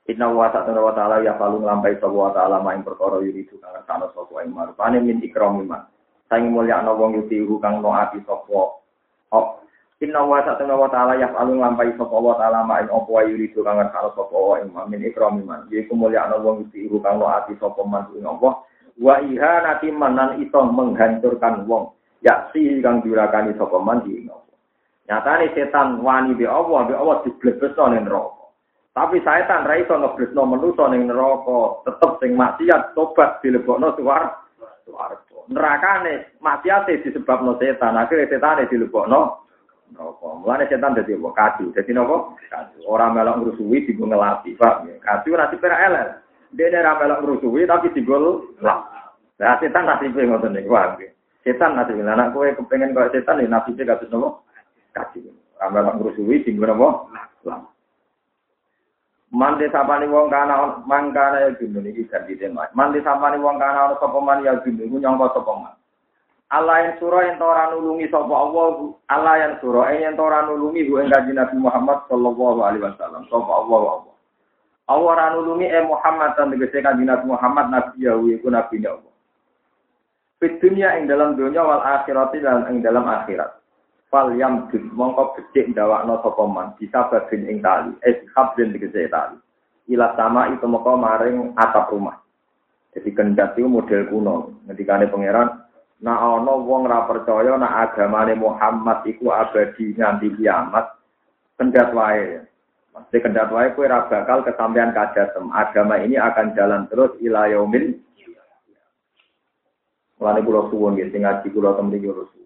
[0.09, 3.77] Inna wa ta'ala wa ta'ala ya palu ngelampai sebuah ta'ala main perkara yuri itu kang
[3.85, 4.73] sana sopo yang maru.
[4.73, 5.85] Pane min ikram iman.
[6.29, 8.85] Saing mulia no wong yuti kang no ati sopo.
[9.33, 9.59] Oh.
[9.99, 13.65] Inna wa ta'ala wa ta'ala palu ngelampai sopo wa ta'ala main opo wa yuri itu
[13.65, 14.85] kang sana sopo iman.
[14.87, 15.67] Min ikram iman.
[15.73, 18.69] Yiku mulia no wong yuti kang no ati sopo man ing opo
[18.99, 24.27] wa iha nanti manan iso menghancurkan wong ya si kang diurakani sapa man di
[25.07, 28.51] nyatane setan wani be Allah be Allah diblebesno ning neraka
[28.91, 34.48] tapi setan ra iso ngeblesno manusa ning neraka tetep sing maksiat tobat dilebokno suwar swarga
[35.49, 39.45] nerakane maksiate disebabno setan akhire setane dilebokno
[39.93, 44.85] neraka mulane setan dadi apa kadu dadi napa kadu ora melok ngrusuhi digo ngelapi pak
[45.01, 48.81] kadu nanti pera elek dia ra melok ngrusuhi tapi digol lah.
[49.39, 51.13] Nah, setan nasibe ngoten niku wae.
[51.45, 54.43] Setan nasibe anak kowe kepengen kaya setan ya nasibe kados nopo?
[54.91, 55.29] Kaji.
[55.61, 56.89] Ra melok ngrusuhi digol napa?
[57.45, 57.59] Lah.
[59.29, 62.65] Mandi sapani wong kana mangkana ya gunung iki ganti tema.
[62.73, 65.73] Mandi sapani wong kana ana sapa man ya gunung nyangka sapa man.
[66.49, 71.05] Allah yang surah yang tora nulungi sapa Allah, Allah yang surah yang tora nulungi gue
[71.05, 74.13] enggak Nabi Muhammad sallallahu alaihi wasallam, sapa Allah Allah.
[74.89, 79.13] Allah ora nulungi eh Muhammad dan tegese kanjeng Nabi Muhammad nabi ya iku nabi Allah.
[80.41, 83.58] Fit dunia ing dalam dunia wal akhirat dan ing dalam akhirat.
[84.09, 89.05] Fal yam dud mongko becik ndawakno sapa man bisa babin ing tali, eh habrin tegese
[89.05, 89.37] tali.
[89.89, 92.17] Ila sama itu moko maring atap rumah.
[92.89, 94.35] Jadi kendat itu model kuno.
[94.65, 100.95] Ketika pangeran Nah ana wong ra percaya nak agamane Muhammad iku abadi nganti kiamat,
[101.59, 102.39] kendat wae.
[102.95, 105.51] Mesti kendat wae kowe ra bakal kesampaian kajatem.
[105.51, 107.99] Agama ini akan jalan terus ila yaumil
[110.19, 112.38] Mulane kula suwun nggih sing ngaji kula temen.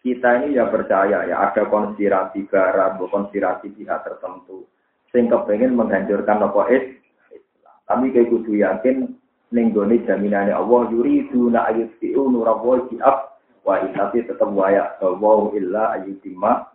[0.00, 4.64] Kita ini ya percaya ya ada konspirasi barat, konspirasi pihak tertentu
[5.12, 7.74] sing kepengen menghancurkan apa Islam.
[7.84, 9.12] Tapi kayak kudu yakin
[9.50, 13.18] ning gone Allah yuridu na ayutfi'u nurallahi bi'af
[13.66, 16.70] wa tapi tetap waya wa illa ayutimma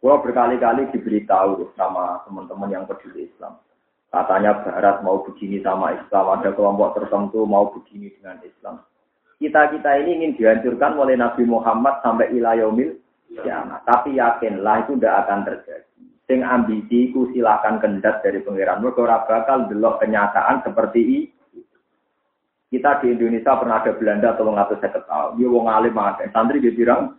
[0.00, 3.60] Gua berkali-kali diberitahu sama teman-teman yang peduli Islam.
[4.08, 8.80] Katanya Barat mau begini sama Islam, ada kelompok tertentu mau begini dengan Islam.
[9.40, 13.00] Kita-kita ini ingin dihancurkan oleh Nabi Muhammad sampai ilayomil
[13.40, 15.88] ya, tapi yakinlah itu tidak akan terjadi.
[16.28, 18.84] Sing ambisi ku silahkan kendat dari pangeran.
[18.84, 21.20] Mereka bakal delok kenyataan seperti ini
[22.70, 25.42] kita di Indonesia pernah ada Belanda tolong ngatur saya ketahui.
[25.42, 26.22] Dia wong alim ada.
[26.30, 27.18] Santri dia bilang,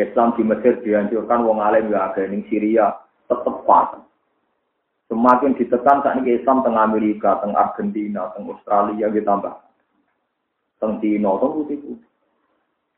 [0.00, 2.24] Islam di Mesir dihancurkan wong alim ya ada.
[2.24, 2.88] Ini Syria
[3.28, 4.00] tetap pas.
[5.12, 9.67] Semakin ditekan saat ini Islam tengah Amerika, tengah Argentina, tengah Australia ditambah.
[10.78, 11.78] Tengah Cina, tengah putih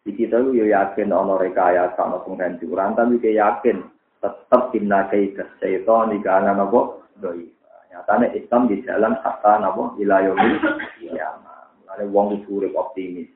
[0.00, 3.84] Di kita itu ya yakin ono rekayasa, ono penghancuran, tapi kita yakin
[4.20, 7.48] tetap inna kaidah syaitan di kanan apa doi.
[7.90, 10.56] Nyatanya Islam di jalan hatta napa ilayomil
[10.96, 11.74] kiamat.
[11.84, 13.28] Mulane wong urip optimis.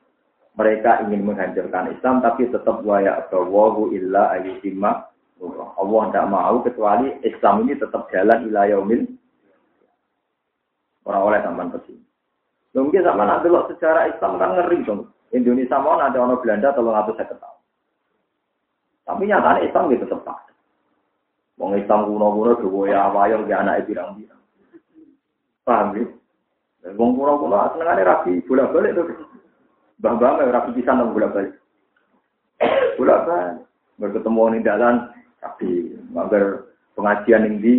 [0.55, 5.11] Mereka ingin menghancurkan Islam tapi tetap waya bawahu illa ayyutimma
[5.75, 9.03] Allah tidak mau kecuali Islam ini tetap jalan ilayomil
[11.03, 12.04] orang oleh zaman ke sini.
[12.75, 15.07] Mungkin sama nanti lo secara Islam kan ngeri dong.
[15.31, 17.63] Indonesia mau nanti orang Belanda tolong atau saya ketahui.
[19.07, 20.43] Tapi nyatanya Islam gitu tetap
[21.55, 24.41] Wong Islam kuno-kuno dhewe ya wayang ya anake pirang-pirang.
[25.63, 26.03] Paham ya?
[26.99, 29.03] Wong kuno-kuno senengane rapi bolak-balik to.
[30.03, 31.55] Mbah-mbah rapi pisan nang bolak-balik.
[32.99, 33.63] Bolak-balik.
[33.95, 34.95] Berketemu ning dalan
[35.39, 37.73] tapi mager pengajian ning di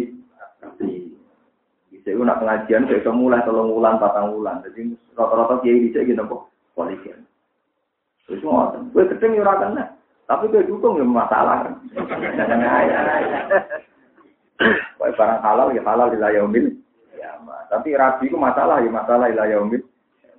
[2.07, 6.47] bisa nak pengajian kayak mulai tolong ulang patang ulang jadi rata-rata kiai bisa gitu kok
[6.79, 7.11] polisi
[8.31, 9.91] terus mau gue ketemu orang
[10.27, 11.75] tapi gue dukung ya masalah kan.
[15.17, 16.67] Barang halal ya halal di layomil.
[17.15, 17.39] Ya,
[17.71, 19.83] tapi rabi itu masalah ya masalah di layomil.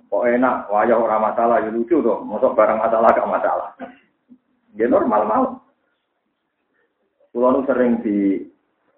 [0.08, 2.20] Kok enak, wajah orang masalah ya lucu tuh.
[2.20, 3.68] Masuk barang masalah gak masalah.
[4.76, 5.44] Ya normal mau.
[7.32, 8.44] Pulau sering di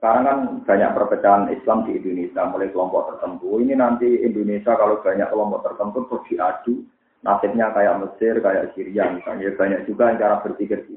[0.01, 3.61] sekarang kan banyak perpecahan Islam di Indonesia mulai kelompok tertentu.
[3.61, 6.75] Ini nanti Indonesia kalau banyak kelompok tertentu terus diadu
[7.21, 9.53] nasibnya kayak Mesir, kayak Syria misalnya.
[9.61, 10.89] Banyak juga yang cara berpikir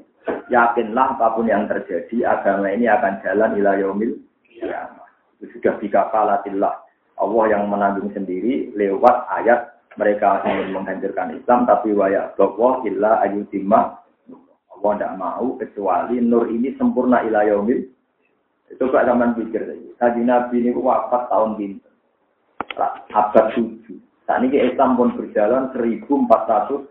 [0.48, 4.16] Yakinlah apa pun yang terjadi, agama ini akan jalan ila yaumil
[4.56, 4.88] ya.
[5.36, 6.74] Itu sudah bikafalatillah.
[7.20, 14.00] Allah yang menanggung sendiri lewat ayat mereka ingin menghancurkan Islam tapi waya bahwa illa ayutimma
[14.74, 17.46] Allah tidak mau kecuali nur ini sempurna ila
[18.78, 19.62] kok zaman pikir
[19.98, 21.92] tadi Nabi ini wafat tahun pinter
[23.14, 26.82] abad tujuh saat ini Islam pun berjalan 1400 tahun.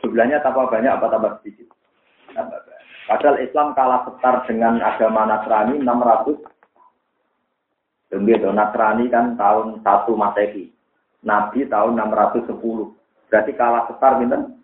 [0.00, 1.68] Sebelahnya tambah banyak apa tambah sedikit?
[3.04, 6.48] Padahal Islam kalah setar dengan agama Nasrani 600
[8.12, 10.72] Begitu, Nasrani kan tahun 1 Masehi.
[11.24, 12.48] Nabi tahun 610.
[13.28, 14.60] Berarti kalah setar minten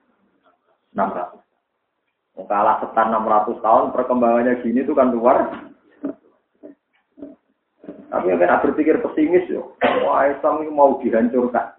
[0.97, 2.45] 600.
[2.49, 5.68] Kalah setar 600 tahun, perkembangannya gini itu kan luar.
[8.09, 9.77] Tapi kan berpikir pesimis yo.
[10.05, 11.77] Wah Islam ini mau dihancurkan.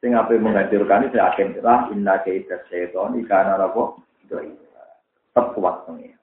[0.00, 4.00] Sing apa menghancurkan itu akan lah inna kaidah syaiton ikana rapo
[4.32, 4.48] doi.
[4.48, 6.16] Tetap kuat pengen.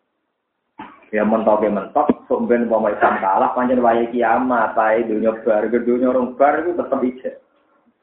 [1.13, 6.11] Ya mentok ya mentok, sumben mau Islam kalah, panjang waya kiamat, tai dunia bar, dunia
[6.11, 7.39] orang bar itu tetap ijek.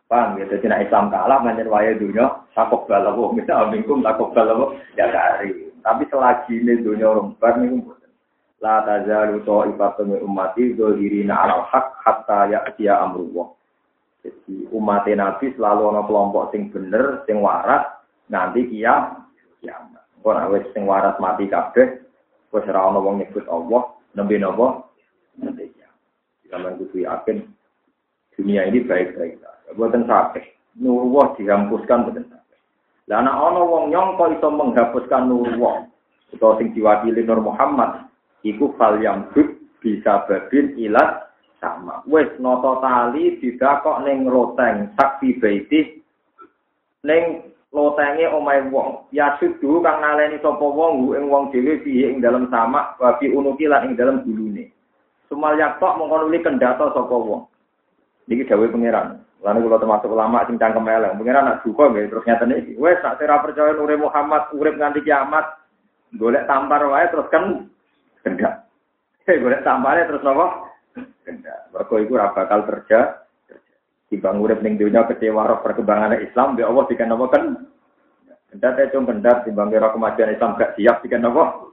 [0.09, 5.13] Paham ya, jadi Islam kalah, panjang waya dunia, takut balawo, misal mingkum takut balawo, ya
[5.13, 5.69] kari.
[5.85, 7.85] Tapi selagi ini dunia orang bar, ini
[8.65, 13.53] La tazalu ta'ifatun min ummati dzahirina 'alal haq hatta ya'tiya amrullah.
[14.25, 17.85] Jadi umat Nabi selalu ada kelompok sing bener, sing waras,
[18.33, 19.21] nanti kia,
[19.61, 20.01] kiamat.
[20.25, 22.01] Nak wes sing waras mati kabeh,
[22.57, 24.89] wes ora ana wong nyebut Allah, nembe napa?
[25.37, 26.01] Nanti kiamat.
[26.49, 27.45] Zaman kudu yakin
[28.33, 29.77] dunia ini baik-baik saja.
[29.77, 30.45] Buatan sakit.
[30.81, 32.61] Nurullah dihapuskan buatan sakit.
[33.13, 35.85] Lah anak ana wong nyongko iso menghapuskan nurullah.
[36.33, 38.04] Utawa sing diwakili Nur Muhammad,
[38.45, 39.33] iku fal yang
[39.81, 42.05] bisa babin ilat sama.
[42.05, 45.81] Wes noto tali didakok ning loteng saksi baiti
[47.05, 49.09] ning lotenge omahe wong.
[49.11, 53.65] Ya sudu kang naleni sapa wong ing wong dhewe piye ing dalam sama babi unuki
[53.65, 54.71] lan ing dalam gulune.
[55.27, 57.49] Sumal yaktok mongko nuli kendata sapa wong.
[58.29, 59.21] Niki dawuh pangeran.
[59.45, 62.73] Lalu kalau termasuk ulama sing cangkem elek, mungkin anak duka nggih terus ngeten iki.
[62.81, 65.45] Wes nak percaya nure Muhammad urip nganti kiamat,
[66.17, 67.69] golek tampar wae terus kan
[68.25, 68.67] gendak.
[69.29, 70.73] Eh golek tampare terus napa?
[71.23, 71.71] Gendak.
[71.71, 73.23] Mergo iku ora bakal kerja.
[74.09, 77.45] Timbang urip ning dunya kecewa roh perkembangan Islam, ya Allah dikan napa kan?
[78.53, 81.65] Gendak itu gendak timbang kira kemajuan Islam gak siap dikan napa?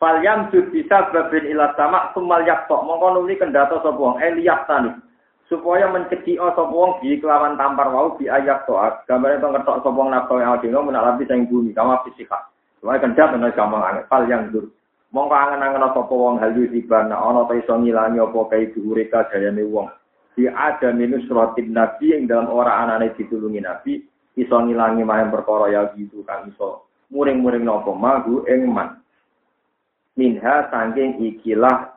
[0.00, 4.96] Falyam jud bisa babin ilat sama sumal yaktok mongko nuli kendata sapa wong eliyak tani
[5.44, 9.92] supaya mencegi sapa wong di kelawan tampar wau di ayat toat gambarnya to ngetok sapa
[9.92, 12.48] wong nafsu aldino menalapi sing bumi kama fisika
[12.80, 14.72] supaya kendap menawa gampang anget fal yang dur.
[15.12, 19.90] Mongko angen-angen sapa wong halu dibana ana ta iso ngilangi apa kae dhuwure kagayane wong.
[20.38, 24.00] Di ada minus rotin nabi yang dalam ora anane ditulungi nabi
[24.38, 26.88] iso ngilangi mahem perkara ya gitu kan iso.
[27.10, 29.02] Muring-muring nopo magu ing man.
[30.14, 31.90] Minha sangking ikilah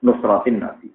[0.00, 0.88] nusratin nabi.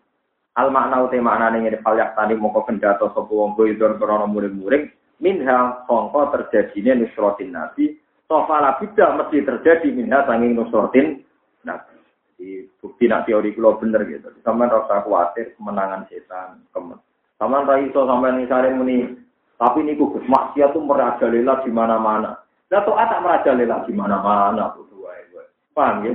[0.58, 4.90] Al makna uti maknane ngene falyak tani mongko kendhato sapa wong boydon krana muring-muring.
[5.22, 7.94] Minha sangka terjadine nusratin nabi
[8.30, 11.26] sofala bida mesti terjadi minha sanging nusratin
[11.66, 11.98] nabi.
[12.38, 14.30] Di bukti nak teori kula bener gitu.
[14.46, 17.02] Sampeyan rasa khawatir kemenangan setan, kemen.
[17.42, 19.18] Sampeyan ra iso sampeyan misale muni
[19.60, 22.40] tapi niku Gus maksiat tuh merajalela di mana-mana.
[22.72, 24.72] Lah tok tak merajalela di mana-mana.
[25.76, 26.14] Paham ya?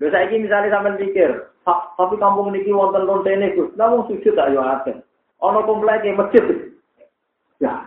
[0.00, 1.30] Lha saiki misale sampeyan pikir,
[1.66, 3.68] tapi kampung niki wonten lontene Gus.
[3.76, 4.96] Lah wong sujud tak yo akeh.
[5.44, 6.72] Ana kompleke masjid.
[7.60, 7.84] Ya.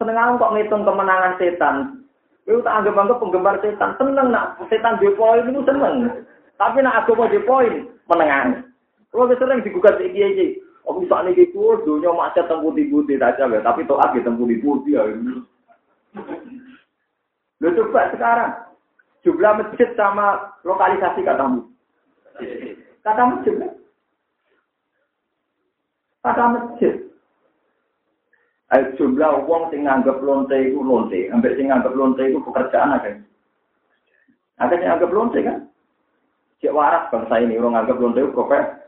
[0.00, 2.01] Seneng kok ngitung kemenangan setan.
[2.42, 6.26] Kowe tak anggap-anggap penggemar setan seneng nak setan di poin itu seneng.
[6.58, 8.66] Tapi nak agama di poin menengan.
[9.14, 10.48] Kalau sering digugat iki iki.
[10.82, 14.58] Oh bisa nih gitu, dunia macet tempuh di putih saja, tapi toh lagi tempuh di
[14.58, 15.06] putih ya.
[17.62, 18.50] Lu coba sekarang,
[19.22, 21.70] jumlah masjid sama lokalisasi katamu.
[23.06, 23.54] Kata masjid.
[26.26, 26.94] Kata masjid.
[28.72, 33.20] Ayo jumlah uang sing nganggep lonte itu lonte, hampir sing nganggep lonte itu pekerjaan ada.
[34.56, 35.68] Ada yang nganggep lonte kan?
[36.64, 38.32] Cek waras bangsa ini orang nganggep lonte itu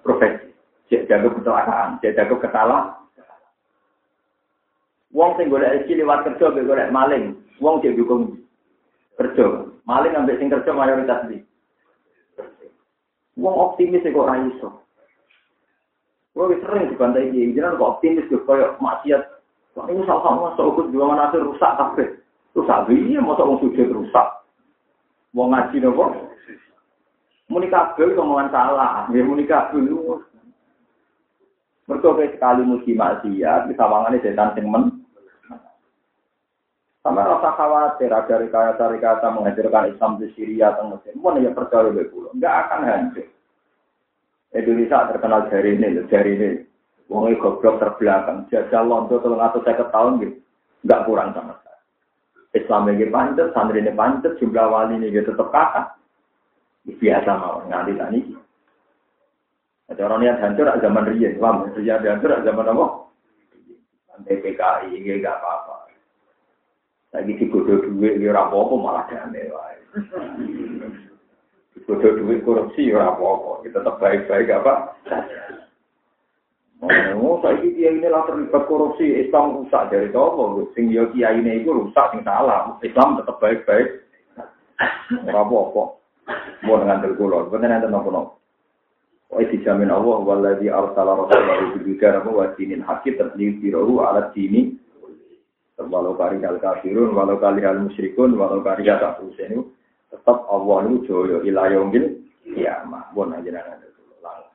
[0.01, 0.49] profesi.
[0.89, 2.97] Cek jago kecelakaan, cek jago ketalah.
[5.13, 7.37] Wong sing golek rezeki lewat kerja, golek maling.
[7.61, 8.41] Wong cek dukung
[9.21, 9.69] kerja.
[9.85, 11.45] Maling ambil sing kerja mayoritas di.
[13.37, 14.81] Wong optimis kok ora iso.
[16.33, 19.34] Wong sering dibantai iki, jenengan kok optimis kok koyo maksiat.
[19.75, 22.09] Kok ini salah sama sokut juga mana rusak kabeh.
[22.55, 24.29] Rusak piye mosok wong sujud rusak.
[25.35, 26.15] Wong ngaji nopo?
[27.51, 30.23] Muni kabeh omongan salah, ya muni kabeh lu.
[31.85, 35.05] Mergo sekali muji maksiat, disawangane setan sing men
[37.05, 41.13] sama rasa khawatir ada rekayasa-rekayasa menghancurkan Islam di Syria atau Mesir.
[41.21, 42.33] Mana ya percaya begitu?
[42.33, 43.29] Enggak akan hancur.
[44.57, 46.51] Indonesia terkenal jari ini, jari ini.
[47.13, 48.49] Wong goblok terbelakang.
[48.49, 50.37] Jajah Londo tolong atau saya tahun gitu.
[50.85, 51.83] Enggak kurang sama sekali.
[52.55, 55.97] Islam ini pancet, santri ini pancet, jumlah wali ini tetap kakak.
[56.85, 58.21] Biasa mau nganti tani.
[59.89, 61.69] Ada orang yang hancur zaman Rian, paham?
[61.77, 62.87] Rian hancur zaman apa?
[64.25, 65.91] PKI, ini enggak apa-apa.
[67.13, 69.77] Lagi digodoh duit, ya apa-apa malah damai wae.
[71.77, 73.67] Digodoh duit korupsi, ya apa-apa.
[73.67, 74.73] Kita tetap baik-baik apa?
[77.17, 80.25] Oh, saya kiai ini lah terlibat korupsi, Islam rusak dari itu.
[80.77, 82.77] Sing yo kiai ini itu rusak, sing salah.
[82.85, 84.05] Islam tetap baik-baik.
[85.29, 85.85] Ora apa-apa.
[86.65, 88.41] Mau dengan terkulon, bener nanti nopo-nopo.
[89.29, 94.73] Wa dijamin Allah waladhi arsala rasulahu bil hidayah wa dinil haqqi tadliru ala dini
[95.77, 99.69] walau kari hal kafirun, walau kali hal musyrikun, walau kari hal kafirun
[100.15, 103.11] tetap Allah itu joyo ilayomil kiamah.
[103.11, 103.51] Bon aja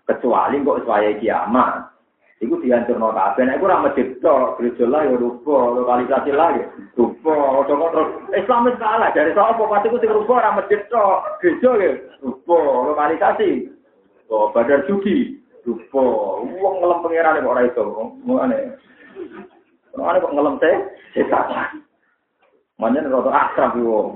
[0.07, 1.98] Kecuali kok suaya kiamah.
[2.39, 3.43] Iku dihancur no kabeh.
[3.43, 7.67] Nek ora masjid tok, gereja lah ya rupa, lokalisasi lah ya rupa.
[7.67, 11.91] Terus Islam wis kalah dari sapa pasti ku sing rupa ora masjid tok, gereja ya
[12.23, 12.59] rupa,
[12.95, 13.67] lokalisasi.
[14.31, 15.35] Oh, badar judi
[15.67, 16.05] rupa.
[16.47, 17.83] Wong ngelem pangeran kok ora iso.
[18.23, 18.59] Ngene.
[19.99, 20.75] Ana kok ngelem teh
[21.19, 21.83] setan.
[22.79, 24.15] Manjen rada akrab yo.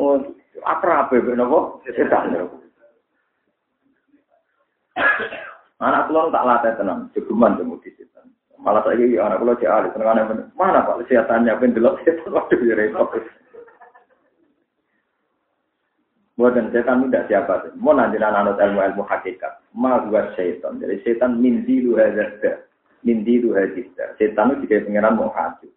[0.00, 0.16] Oh,
[0.64, 1.76] akrab e napa?
[1.92, 2.32] Setan.
[5.82, 8.30] Anak kula tak latih tenang, jegeman temu di setan.
[8.62, 13.18] Malah saiki anak kula cek tenang mana Pak setannya ben delok setan waduh ya repot.
[16.32, 17.72] Buatan setan tidak siapa sih.
[17.76, 19.62] Mau nanti anut ilmu ilmu hakikat.
[19.76, 20.80] Ma buat setan.
[20.80, 22.40] Jadi setan mimpi lu hajar
[23.02, 25.68] Mimpi lu hajar Setan itu juga pengiran mau haji.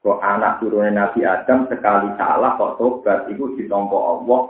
[0.00, 4.40] Kok anak turunnya Nabi Adam sekali salah kok tobat itu ditompo Allah.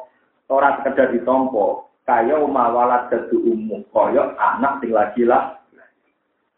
[0.50, 1.89] Orang sekedar ditompo.
[2.08, 5.58] Kaya mawalat dadu umum kaya anak sing lagi lah.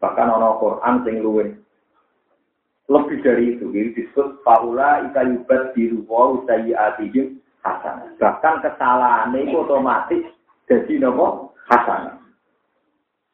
[0.02, 1.16] Bahkan ana Quran sing
[2.90, 8.10] lebih dari itu ini disebut paula ika yubat biru wa sayyiatihim hasanah.
[8.18, 10.26] Bahkan kesalahan itu otomatis
[10.66, 11.54] jadi nopo?
[11.70, 12.18] Hasanah.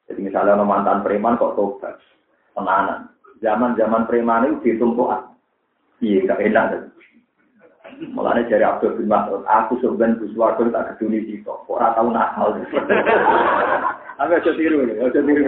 [0.06, 1.96] Jadi misalnya ono mantan preman kok tobat
[2.52, 3.08] tenanan
[3.40, 5.32] zaman zaman preman itu ditumpukan.
[5.98, 6.94] Iya gak enak
[8.14, 12.54] Mulane dari Abdul bin Mas'ud, aku sebenarnya Gus Wardo tak keduni itu, ora tau nakal.
[14.18, 15.42] Tapi aja tiru, aja tiru.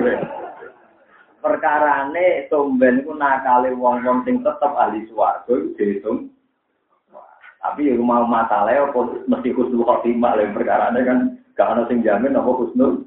[1.41, 6.19] Perkarane tumben ku nakale wong-wong sing tetep ahli swarga iku dihitung.
[7.61, 11.19] Tapi yang mau masalah apa mesti khusnul khotimah lha perkarane kan
[11.57, 13.05] gak ono sing jamin apa khusnul.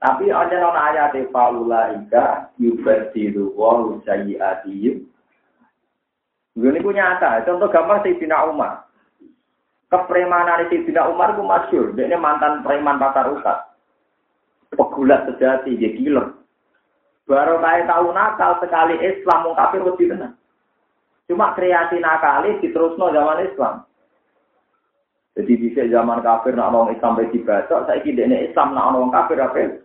[0.00, 5.08] Tapi aja ana ayat faula ika yubadiru wa sayyiatihim
[6.58, 7.46] ini punya nyata.
[7.46, 8.90] Contoh gambar Sayyidina Umar.
[9.86, 11.86] Kepremanan Sayyidina Umar itu masyur.
[11.94, 13.58] Dia ini mantan preman pasar usat.
[14.74, 16.34] Pegulat sejati, dia killer.
[17.28, 20.34] Baru kaya tahu nakal sekali Islam mau kafir lebih tenang.
[21.28, 23.84] Cuma kreasi nakali diterusno zaman Islam.
[25.36, 29.12] Jadi bisa zaman kafir nak orang Islam baik dibaca, saya kira ini Islam nak orang
[29.12, 29.76] kafir apa?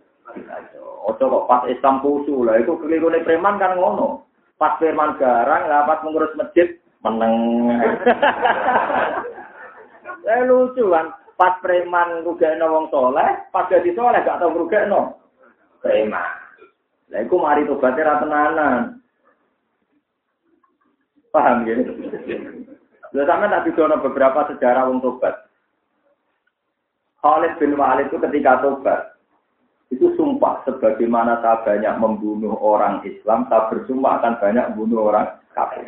[1.04, 4.24] Ojo kok pas Islam kusu lah itu keliru preman kan ngono.
[4.64, 7.36] Pas firman garang, lah pas mengurus masjid, meneng.
[10.24, 15.20] Eh lucu kan, pas preman rugekno wong soleh, pas jadi soleh gak tau rugekno
[15.84, 16.32] preman.
[17.12, 19.04] Lah iku mari ra tenanan.
[21.28, 21.76] Paham ya?
[23.12, 25.44] Lah sampe tak didono beberapa sejarah wong tobat.
[27.20, 29.13] Khalid bin Walid itu ketika tobat,
[29.94, 35.86] itu sumpah sebagaimana saya banyak membunuh orang Islam, saya bersumpah akan banyak membunuh orang kafir.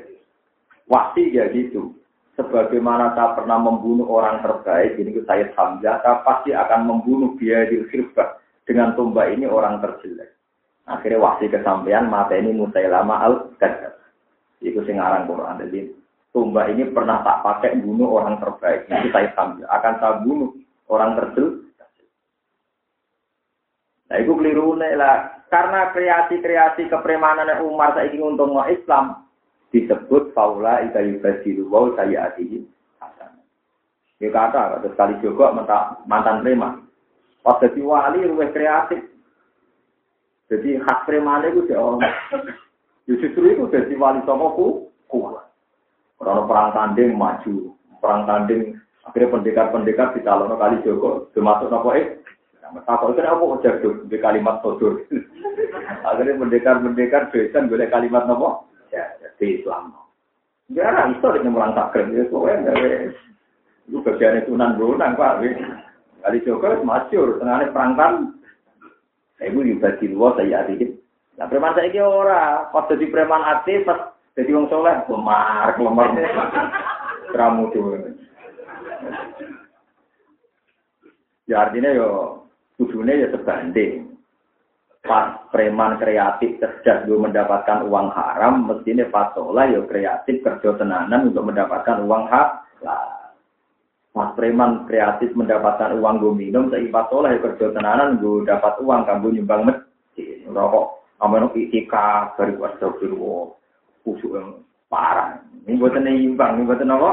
[0.87, 1.91] Wasi ya gitu.
[2.39, 7.83] Sebagaimana saya pernah membunuh orang terbaik, ini saya Hamzah, saya pasti akan membunuh dia di
[7.91, 8.39] khirbah.
[8.67, 10.35] Dengan tombak ini orang terjelek.
[10.91, 13.95] Akhirnya wasi kesampaian mata ini Musailama al-Qadar.
[14.59, 15.63] Itu sing aran Quran.
[15.63, 15.95] Jadi
[16.35, 18.91] tombak ini pernah tak pakai bunuh orang terbaik.
[18.91, 19.71] Itu saya Hamzah.
[19.71, 20.51] Akan saya bunuh
[20.91, 21.56] orang terjelek
[24.07, 25.47] Nah, itu keliru lah.
[25.47, 29.27] Karena kreasi-kreasi kepremanan Umar saya ingin untuk mau Islam
[29.71, 32.67] disebut faula ika yubadilu wa saya atihi
[34.17, 35.53] Ya kata, kata sekali juga
[36.09, 36.89] mantan preman.
[37.45, 39.05] Pas jadi wali luwih kreatif.
[40.49, 42.01] Jadi hak preman itu dia orang.
[43.05, 45.53] Ya justru itu jadi wali sama ku kuat.
[46.17, 52.17] Orang perang tanding maju, perang tanding akhirnya pendekar-pendekar di calon kali Joko, termasuk nopo eh
[52.87, 55.03] Takut itu apa jaduk di kalimat sodur.
[56.09, 58.67] Akhirnya mendekar-mendekar besan boleh kalimat nopo.
[58.95, 59.95] Ya, jadi Islam.
[60.71, 62.15] Ya, itu di nyemurang takrim.
[62.15, 62.75] Ya, soalnya
[63.87, 65.47] itu bagian itu nan bonang pak.
[66.27, 68.35] Kali Joko masyur, tengahnya perangkan.
[69.39, 70.97] Ibu juga di luar saya adikit.
[71.37, 76.09] Nah, preman saya ini ora, pas jadi preman aktif, pas jadi wong soleh, lemar, lemar.
[77.31, 78.17] Keramu tuh.
[81.47, 82.43] Ya artinya yo
[82.77, 84.17] kudune ya sebanding.
[85.07, 91.47] Pas preman kreatif cerdas gue mendapatkan uang haram, mestinya patola ya kreatif kerja tenanan untuk
[91.47, 93.07] mendapatkan uang halal.
[94.11, 99.07] Pas preman kreatif mendapatkan uang gue minum, saya patola ya kerja tenanan gue dapat uang
[99.07, 100.43] kamu nyumbang masjid.
[100.51, 103.55] Rokok, kamu itika, baru astagfirullah,
[104.03, 105.39] kusuk yang parah.
[105.67, 107.11] Ini buatan imbang, ini buatan apa?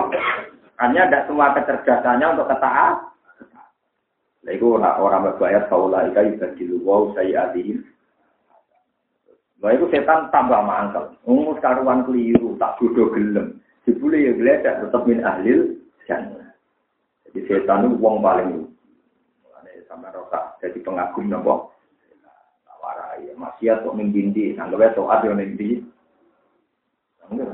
[0.81, 3.12] Hanya ada semua kecerdasannya untuk ketaat.
[4.43, 7.79] Nah, itu orang berbayar faula ika yubadilu wow sayyatihim.
[9.63, 11.15] Nah, itu setan tambah mangkel.
[11.23, 13.63] Ungus karuan keliru, tak bodoh gelem.
[13.87, 16.51] Jebule ya geledak tetap min ahlil jannah.
[17.27, 18.67] Jadi setan itu wong paling
[19.87, 21.69] sama roka jadi pengagum nopo.
[22.83, 25.79] Warai maksiat kok ning dindi, anggap taat yo ning ndi.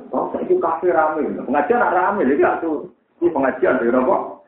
[0.09, 2.89] Kok saiki kafe rame, pengajian rame lagi aku.
[3.21, 4.38] Pengajian yo nopo?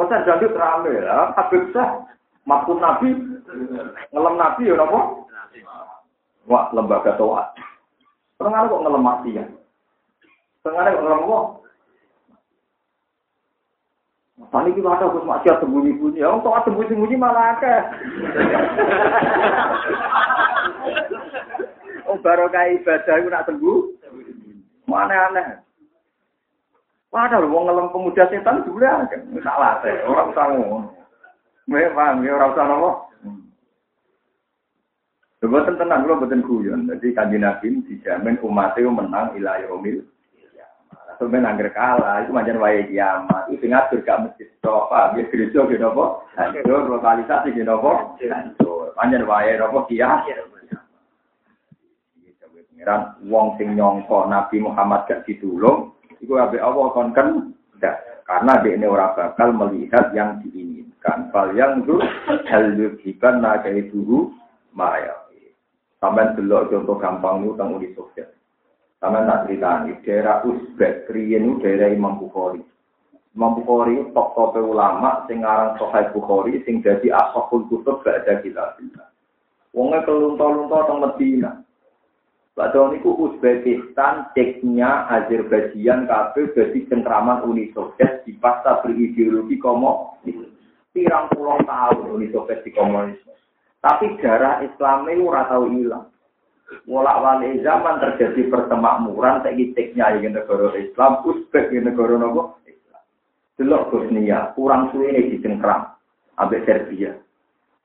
[0.00, 2.08] Kota jadi rame ya, Habib Syah,
[2.48, 3.20] maksud Nabi,
[4.16, 5.00] ngelem Nabi ya apa?
[6.48, 7.52] Wah, lembaga toat.
[8.40, 9.44] Tengah kok ngelem mati ya?
[10.64, 11.44] Tengah kok ngelem kok?
[14.48, 16.24] Tadi kita ada harus maksiat sembunyi-bunyi.
[16.24, 17.80] Ya, untuk sembunyi-sembunyi malah akeh.
[22.08, 23.78] oh, barokah ibadah itu nak sembuh.
[24.88, 25.60] Mana aneh.
[27.10, 29.18] Padahal wong ngelem pemuda setan juga aja.
[29.42, 30.78] Salah teh, orang usah ngono.
[31.66, 32.90] Mbak paham ya ora usah nopo.
[35.40, 36.86] Boten tenang kula boten guyon.
[36.86, 40.06] Dadi kanjeng Nabi dijamin umat itu menang ila yaumil.
[41.20, 43.44] Sebenarnya angger kalah, itu macam wae kiamat.
[43.52, 48.96] Itu ngatur gak mesti apa, biar gereja gitu apa, hancur, lokalisasi gitu apa, hancur.
[48.96, 50.24] Macam wae apa kiamat.
[52.72, 57.50] Pengiran wong sing nyongko Nabi Muhammad gak ditulung, itu abe Allah kon kan,
[58.28, 61.32] karena dia ini orang bakal melihat yang diinginkan.
[61.34, 61.98] Fal yang itu
[62.46, 64.30] hal yukiban nagai dulu
[64.76, 65.16] maya.
[66.00, 68.32] Sampai dulu contoh gampang itu tentang Uni Soviet.
[69.04, 72.64] Sampai tak cerita ini, daerah Uzbek, Rian itu daerah Imam Bukhari.
[73.36, 78.76] Imam Bukhari top-top ulama, sing aran Sohai Bukhari, sing jadi asokul kutub gak ada kita.
[79.76, 81.50] Wongnya kelunta-lunta tentang Medina.
[82.50, 90.50] Padahal niku Uzbekistan, Ceknya, Azerbaijan, kabel jadi cengkraman Uni Soviet di pasca berideologi komunis.
[90.90, 93.32] Pirang pulau tahun Uni Soviet di komunisme.
[93.80, 96.10] Tapi darah Islam itu ora tau hilang.
[96.86, 103.02] Mulak wali zaman terjadi pertemakmuran, saya ceknya di negara Islam, Uzbek di negara nopo Islam.
[103.58, 105.90] Delok Bosnia, kurang suwe ini di cengkram,
[106.38, 107.18] ambek Serbia.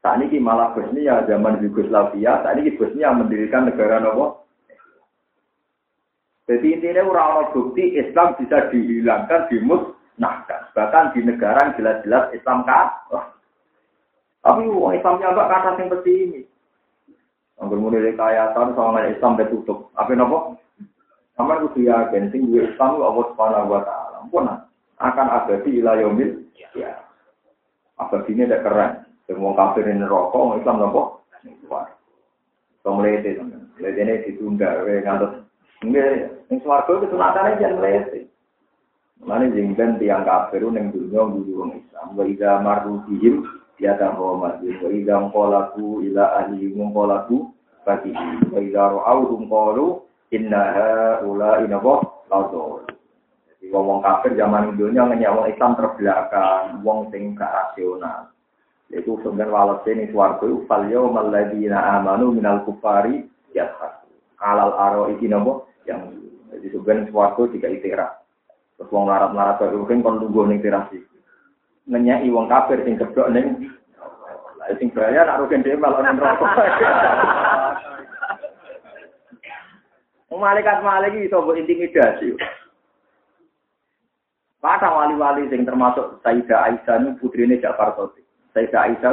[0.05, 4.45] Saat ini malah Bosnia zaman Yugoslavia, saat ini Bosnia mendirikan negara nopo
[6.46, 10.70] Jadi intinya orang bukti Islam bisa dihilangkan, dimusnahkan.
[10.78, 12.93] Bahkan di negara yang jelas-jelas Islam kan.
[14.46, 16.41] Tapi wong Islamnya mbak kata yang seperti ini.
[17.58, 19.89] Anggur mulai rekayasa sama Islam tutup.
[19.98, 20.62] Apa nopo?
[21.34, 24.18] Sama yakin sing gue Islam Allah Subhanahu wa taala.
[24.30, 24.46] Pun
[25.02, 26.46] akan abadi ila yaumil
[26.78, 26.93] ya.
[27.98, 28.91] Abadi ini tidak keren.
[29.26, 31.26] Semua kafir ini rokok, Islam nopo?
[31.66, 31.89] Wah.
[32.86, 33.41] Kemudian itu,
[33.82, 35.45] ini ditunda, ngantuk
[35.84, 38.32] Ning swarga itu sunatane jan mlete.
[39.26, 42.16] Mane jengben tiang kafir ning dunya guru wong Islam.
[42.16, 43.44] Wa idza marru bihim
[43.82, 44.62] ya tahoma.
[44.62, 47.38] Wa idza qalaku ila ahli qalaku
[47.84, 48.14] bagi
[48.54, 50.00] wa idza ra'awhum qalu
[50.32, 52.86] inna haula inaba ladol.
[53.50, 58.32] Jadi wong kafir zaman dunya wong Islam terbelakang, wong sing gak rasional.
[58.94, 63.26] Yaitu sebenarnya walase ning swarga fal yaumal ladina amanu minal kufari.
[64.42, 66.12] Alal aro iki nopo yang
[66.52, 68.08] jadi sebenarnya suatu jika itera
[68.76, 71.06] terus wong larat larat baru kan kon tunggu ning teras iki
[71.88, 73.72] ngenyai wong kafir sing keblok ning
[74.60, 76.50] lah sing bahaya nak rugen dhewe malah nang rokok
[80.36, 82.36] Malaikat malaikat itu buat intimidasi.
[84.60, 88.26] Kata wali-wali sing termasuk Sayyidah Aisyah ini putrinya Ja'far Sotik.
[88.52, 89.12] Sayyidah Aisyah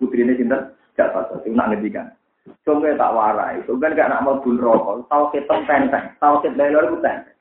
[0.00, 1.52] putrinya Sinten Ja'far Sotik.
[1.52, 2.10] Nak ngertikan.
[2.44, 6.92] Sungguh tak warai, sungguh gak nak mau bun rokok, tau kita tenteng, tau kita lelor
[6.92, 7.32] itu tenteng.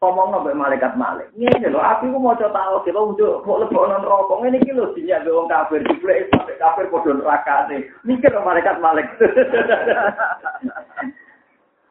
[0.00, 4.00] Ngomong nggak malaikat malik, ini loh, aku mau coba tahu kita untuk mau lebih non
[4.00, 9.04] rokok, ini kilo sinyal doang kafir, dibeli sampai kafir kodon neraka nih, mikir malaikat malik.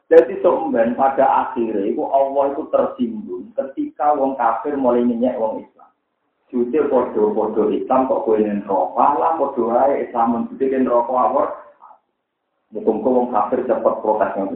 [0.10, 5.94] Jadi sumben pada akhirnya itu Allah itu tersinggung ketika wong kafir mulai minyak wong Islam.
[6.50, 11.46] Jute podo-podo Islam kok kue rokok lah podo ae Islam menjadi rokok awal
[12.70, 14.54] Muka-muka wong kafir cepat protes yang.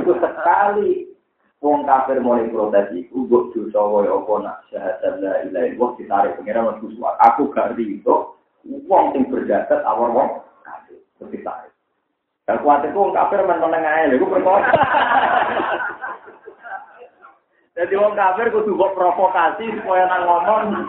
[0.00, 1.12] Itu sekali
[1.60, 6.32] wong kafir mulai protes itu, gue dosa woy opo nak syahadat la ilaha illallah ditarik
[6.40, 7.14] pengiran waktu suat.
[7.20, 8.16] Aku gak itu,
[8.88, 10.28] wong sing berjasad awal wong
[10.64, 10.96] kafir.
[11.20, 11.72] Terus ditarik.
[12.48, 14.72] Dan kuatir wong kafir menang aja, gue berkata.
[17.76, 20.88] Jadi wong kafir kudu kok provokasi supaya nang ngomong.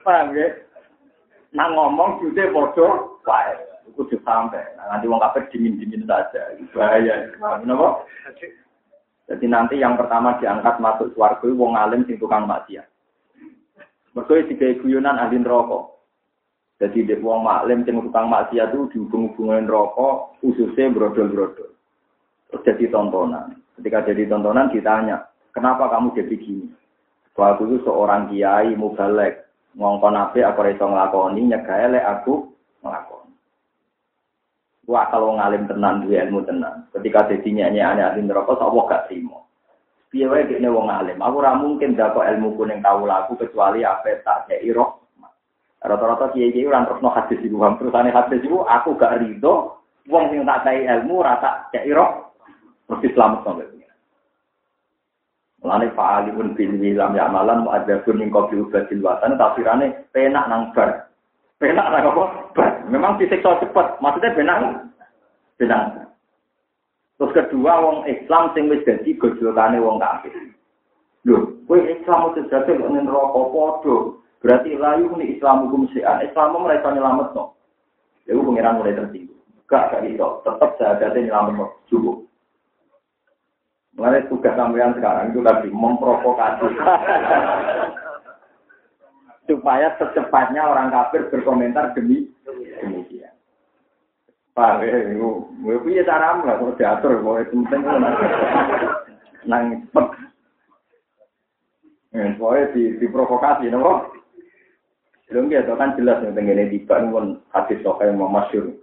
[0.00, 0.48] Paham ya?
[1.52, 4.62] Nang ngomong jute bodoh, wae kudu sampai.
[4.76, 6.54] Nah, nanti wong kafir dingin-dingin saja.
[6.74, 7.30] Bahaya.
[7.36, 8.04] Kenapa?
[9.30, 12.86] Jadi nanti yang pertama diangkat masuk suarga wong alim sing tukang maksiat.
[14.10, 16.02] Mereka tiga guyonan ahli rokok.
[16.82, 21.70] Jadi di wong maklim sing tukang maksiat itu dihubung-hubungin rokok, khususnya brodol-brodol.
[22.50, 23.54] Terus jadi tontonan.
[23.78, 26.66] Ketika jadi tontonan ditanya, kenapa kamu jadi gini?
[27.38, 29.46] Waktu itu seorang kiai mubalek
[29.78, 32.49] ngongkon ape aku iso nglakoni nyegae aku nglakoni.
[34.90, 36.90] Wah kalau ngalim tenan dua ilmu tenan.
[36.90, 39.38] Ketika jadi nyanyi aneh ahli neraka, tak gak terima.
[40.10, 41.22] Piye wae dekne wong alim.
[41.22, 44.98] Aku ora mungkin dapat ilmu kuning tahu laku kecuali apa tak kei roh.
[45.78, 47.62] Rata-rata kiai-kiai ora terus no hadis iku.
[47.78, 49.78] Terusane hadis iku aku gak rido
[50.10, 52.34] wong sing tak kei ilmu rata kei roh.
[52.90, 53.70] Mesti selamat sampai
[55.60, 61.09] Mulane fa'alipun bil wilam ya malan mu'adzabun min qabli ubadil watan tafsirane penak nang bar.
[61.60, 62.24] Penak lah apa?
[62.88, 64.00] Memang disiksa cepat.
[64.00, 64.88] Maksudnya benang.
[65.60, 66.08] Benang.
[67.20, 70.32] Terus kedua, wong Islam sing wis dadi gojolane wong kafir.
[71.28, 73.96] Lho, kowe Islam itu jadi kok ning neraka padha.
[74.40, 76.24] Berarti layu ni Islam hukum sian.
[76.24, 77.52] Islam mau mereka nyelamet no.
[78.24, 79.44] Lalu pengiran mulai tersinggung.
[79.68, 80.40] Gak, gak iso.
[80.48, 81.76] Tetap saya ada nyelamet no.
[81.92, 82.24] Cukup.
[84.00, 86.72] Mulai tugas sampean sekarang itu tadi memprovokasi.
[89.50, 92.30] Supaya secepatnya orang kafir berkomentar demi
[92.78, 93.34] demikian.
[94.54, 97.82] Pak, gue punya cara lah, kalau diatur, gue penting
[99.50, 100.06] nang cepet.
[102.38, 104.14] Pokoknya di, diprovokasi, nopo.
[105.30, 108.74] Belum gitu kan jelas yang tenggine tiba pun hadis sokai masyur.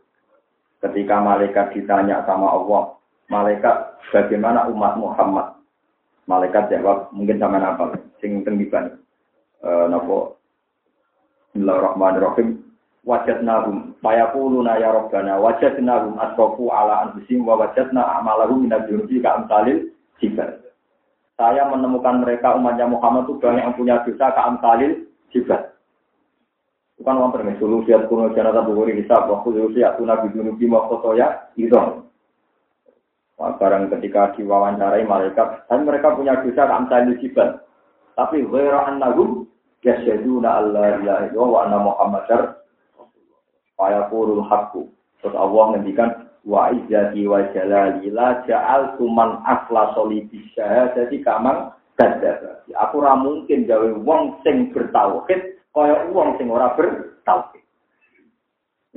[0.79, 2.95] Ketika malaikat ditanya sama Allah,
[3.31, 5.59] malaikat bagaimana umat Muhammad?
[6.27, 7.99] Malaikat jawab mungkin sama apa?
[8.23, 8.95] Sing tengiban.
[9.59, 10.36] E, nopo
[11.57, 12.61] Bismillahirrahmanirrahim.
[13.01, 19.89] Wajadnahum fayaquluna ya rabbana wajadnahum asrafu ala anfusihim wa wajadna a'malahum minad dunubi ka'amsalil
[20.21, 20.53] jibal.
[21.33, 25.73] Saya menemukan mereka umatnya Muhammad itu banyak yang punya dosa ka'amsalil jibal.
[27.01, 30.69] Bukan orang permen solusi atau kuno jana tabu gori hisab waktu solusi atau nabi dunubi
[30.69, 31.73] foto ya itu.
[33.33, 37.65] Barang ketika diwawancarai malaikat, dan mereka punya dosa kamsal jibal.
[38.13, 39.46] Tapi ghera annahum
[39.85, 42.41] yasyaduna alla ilaha illallah wa anna muhammadar
[43.77, 44.89] fayaqulul haqqu.
[45.21, 46.09] Terus Allah ngendikan
[46.47, 52.63] wa izzati wa jalali la ja'al tuman afla solibi syahadati kamang kadzdzaba.
[52.87, 57.63] Aku ra mungkin gawe wong sing bertauhid kaya wong sing ora bertauhid.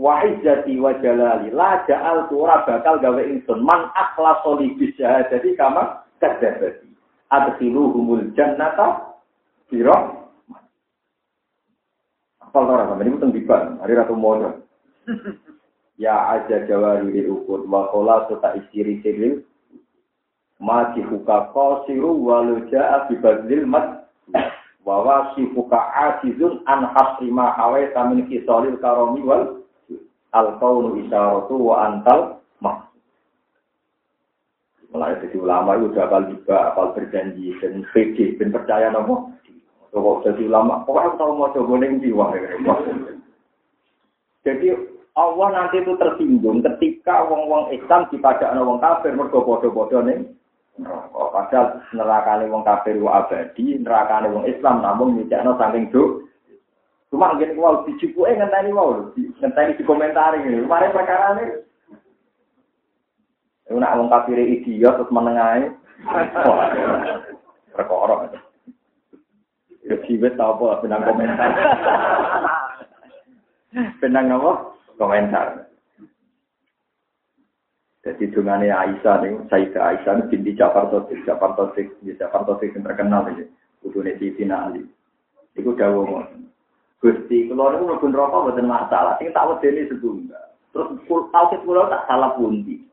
[0.01, 6.05] Wa izzati wa jalali la ja'al ora bakal gawe ingsun man akhlaso li bisyahadati kama
[6.20, 6.89] kadzabati.
[7.31, 9.16] Adkhiluhumul jannata
[9.70, 10.20] biro
[12.51, 14.66] Apal ora sampe niku teng diban, hari ratu mono.
[16.02, 19.47] Ya aja jawari di ukur wa qala sota isiri siril
[20.59, 24.10] ma dihuka qasiru walu ja'a bi badlil mat
[24.81, 29.60] Wawa sifuka asizun an hasrima hawe tamin kisolil karomi wal
[30.32, 32.89] al kaunu isyaratu wa antal mak.
[34.90, 39.31] Mulai jadi ulama itu udah apal juga, apal berjanji, dan fikih, dan percaya nopo.
[39.91, 42.31] Kok jadi ulama, pokoknya aku tahu mau coba neng jiwa.
[44.47, 44.67] Jadi
[45.19, 50.23] Allah nanti itu tersinggung ketika wong-wong Islam dipadak wong kafir mergo bodoh-bodoh nih
[50.79, 51.23] neraka.
[51.35, 56.25] Padahal nerakane wong kafir wa abadi, nerakane wong Islam namun nyicakno saking do.
[57.11, 59.11] Cuma ngene kuwi dicukuke ngenteni wae,
[59.43, 60.62] ngenteni di komentar ini.
[60.62, 61.47] Mare perkara ini.
[63.67, 65.75] Iku nak wong kafir idiot terus menengahe.
[67.75, 68.31] Perkara.
[69.91, 71.51] Ya siwet tau apa benang komentar.
[73.99, 74.53] benang apa?
[74.95, 75.47] Komentar.
[78.01, 82.73] Jadi dungane Aisyah nih, Sayyidah Aisyah nih binti Jafar Tosik, Jafar Tosik, ya Jafar Tosik
[82.73, 83.45] yang terkenal ini,
[83.85, 84.89] kudune Siti Ali.
[85.53, 86.25] Iku dawuh
[87.01, 90.53] Gusti, kalau niku mlebu neraka mboten masalah, sing tak wedeni setunggal.
[90.73, 91.01] Terus
[91.33, 92.85] tauhid kula tak salah pundi.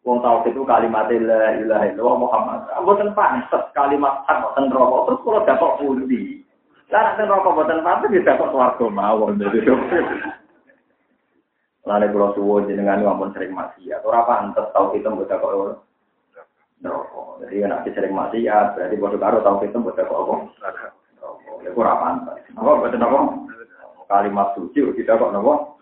[0.00, 2.60] Wong tauhid itu kalimat la ilaha illallah Muhammad.
[2.80, 4.96] Mboten pantes kalimat hak mboten neraka.
[5.04, 6.40] Terus kula dapat pundi.
[6.88, 9.36] Lah nek neraka mboten pantes ya dapat swarga mawon.
[11.84, 15.76] Lalu kalau suwo jenengan ngomong sering maksiat, ora pantes tau kita buat kok ora.
[16.80, 17.44] Neraka.
[17.44, 20.34] Jadi kan sering maksiat, berarti bodoh karo kita buat kok apa?
[20.64, 20.88] Neraka.
[21.60, 22.40] Ya ora pantes.
[22.56, 23.18] Apa boten apa?
[24.08, 25.76] Kalimat suci kita kok nopo?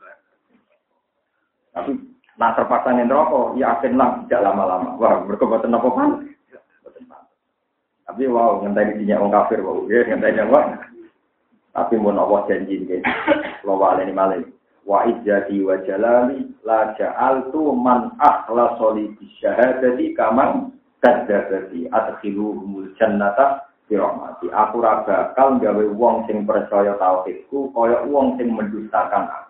[1.70, 4.94] Tapi nah terpaksa nih neraka, ya lah tidak lama-lama.
[4.96, 6.10] Wah, mereka boten apa pan?
[8.08, 10.60] Tapi wow, ngenteni dinya wong kafir, wow, ya ngenteni apa?
[11.74, 12.98] Tapi mau Allah janji ini,
[13.66, 14.40] lo wale ini malah.
[14.88, 20.72] Wa izzati wa jalali la ja'altu man akhlasa li bisyahadati kaman
[21.04, 24.48] kadzdzabati adkhiluhumul jannata bi rahmati.
[24.48, 29.47] Aku ora bakal gawe wong sing percaya tauhidku kaya wong sing mendustakan aku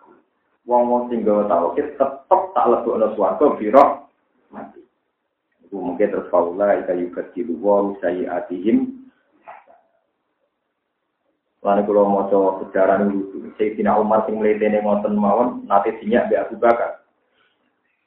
[0.68, 4.84] wong-wong sing gawe tauhid tetep tak lebokno swarga bi rahmati
[5.64, 7.96] iku mungkin terus faula ika yukadilu wa
[11.58, 16.38] Lalu kalau mau coba sejarah lucu, Sayyidina Umar sing melihatnya ngoten mawon, nanti sinyak di
[16.38, 17.02] Abu Bakar.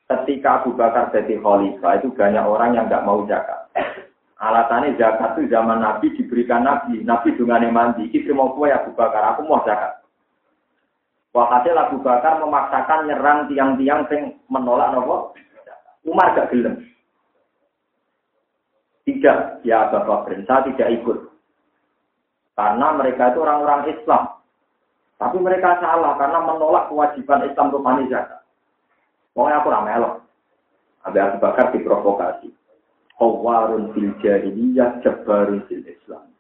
[0.08, 3.68] Ketika Abu Bakar jadi khalifah, itu banyak orang yang nggak mau zakat.
[4.48, 8.08] Alasannya zakat itu zaman Nabi diberikan Nabi, Nabi dengan mandi.
[8.08, 10.01] Kita mau kue Abu Bakar, aku mau zakat.
[11.32, 15.32] Walhasil Abu Bakar memaksakan nyerang tiang-tiang yang menolak nopo.
[16.04, 16.82] Umar gak gelem.
[19.08, 21.18] Tidak, ya Bapak Bakar, saya tidak ikut.
[22.58, 24.24] Karena mereka itu orang-orang Islam.
[25.22, 28.42] Tapi mereka salah karena menolak kewajiban Islam untuk zakat.
[29.32, 30.14] Pokoknya aku ramelok.
[31.06, 32.50] Abi Abu Bakar diprovokasi.
[33.16, 36.31] Kawarun fil jahiliyah jabarun fil Islam.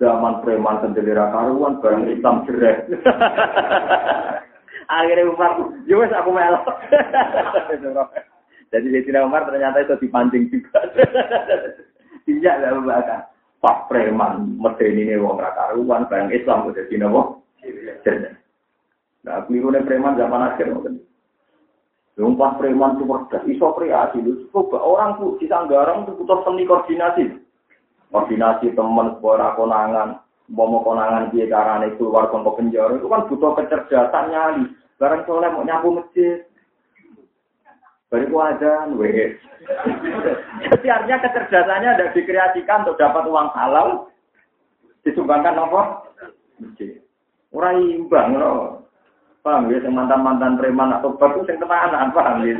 [0.00, 2.88] Zaman preman sendiri karuan barang Islam jerek.
[4.90, 5.52] Akhirnya Umar,
[5.86, 6.66] ya aku melok.
[8.72, 10.80] Jadi Sayyidina Umar ternyata itu dipancing juga.
[12.26, 13.20] Tidak lah bahkan.
[13.60, 17.44] Pak preman, medeni ini wong rakaruan, barang Islam udah di nopo.
[19.20, 21.04] Nah, keliru preman zaman akhir mungkin.
[22.16, 24.24] Lumpah preman itu cerdas, iso kreasi.
[24.48, 27.49] Coba orang tuh di Sanggarang itu butuh seni koordinasi.
[28.10, 30.18] Koordinasi teman, sebuah konangan,
[30.50, 34.64] mau konangan dia carane keluar ke penjara itu kan butuh kecerdasan nyali.
[34.98, 36.44] Barang soleh mau nyapu masjid,
[38.10, 39.38] Bariku ada, weh.
[40.66, 44.10] Jadi artinya kecerdasannya ada dikreasikan untuk dapat uang halal,
[45.06, 46.10] disumbangkan apa?
[47.54, 48.82] Orang imbang, no.
[49.40, 52.58] Paham ya, mantan-mantan preman atau bagus yang tenanan, paham ya.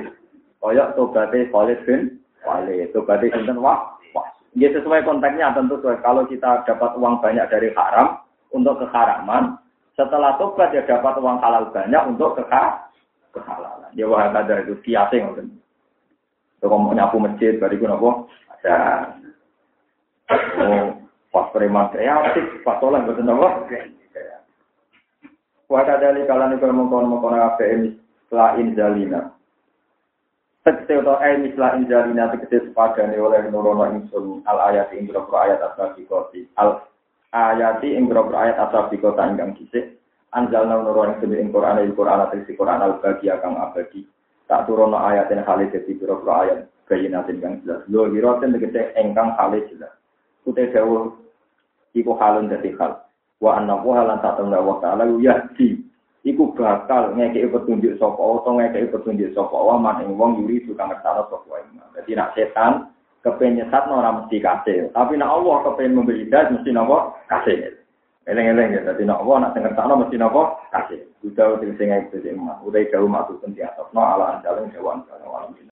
[0.62, 2.00] Koyok tobatnya Khalid bin
[2.46, 3.99] Walid, tobatnya sinten wah.
[4.58, 6.02] Ya sesuai konteksnya tentu sesuai.
[6.02, 8.18] Kalau kita dapat uang banyak dari haram
[8.50, 9.54] untuk keharaman,
[9.94, 12.90] setelah tobat ya dapat uang halal banyak untuk keharaman
[13.34, 13.90] kehalalan.
[13.94, 15.54] Ya wah ada itu kiase ngoten.
[16.60, 18.28] Kalau mau nyapu masjid, bariku nopo
[18.60, 19.08] ada.
[20.60, 20.94] Oh,
[21.32, 23.48] pas preman kreatif, pas soleh betul nopo.
[25.70, 27.94] Wah ada di kalan itu mengkon mengkon apa ini
[28.28, 29.30] selain jalina.
[30.60, 35.96] Tegese atau eh mislah injalina tegese sepadane oleh nurono insun al ayat ing ayat asal
[35.96, 36.84] koti al
[37.32, 39.96] ayati ing ayat asal kota ingkang kisih
[40.36, 44.04] anjalna nurun sing ing Quran ing Quran si Quran al bagi kang abadi.
[44.44, 47.80] Tak turono ayat yang kali jadi biro ayat bayinatin kang jelas.
[47.88, 49.96] Lo hiroten tegese engkang kali jelas.
[50.44, 51.08] Kute dawuh
[51.96, 53.00] iku halun dadi hal.
[53.40, 55.79] Wa anna wa halan tak tengah wa ta'ala yahdi
[56.26, 60.92] iku bakal ngekei petunjuk sapa utawa ngekei petunjuk sapa wa man ing wong yuri tukang
[60.92, 61.64] ngertano sapa wae
[61.96, 62.92] dadi nak setan
[63.24, 67.16] kepengen nyesat ora mesti kasih tapi nak Allah kepengen memberi hidayah mesti napa?
[67.28, 67.80] Kasih
[68.28, 71.02] Eleng-eleng ya, tadi nak nak denger takno mesti nopo kasih.
[71.24, 74.68] Udah udah sing itu sing mah, udah jauh masuk pun di atas, no ala anjaleng
[74.76, 75.56] jawan jalan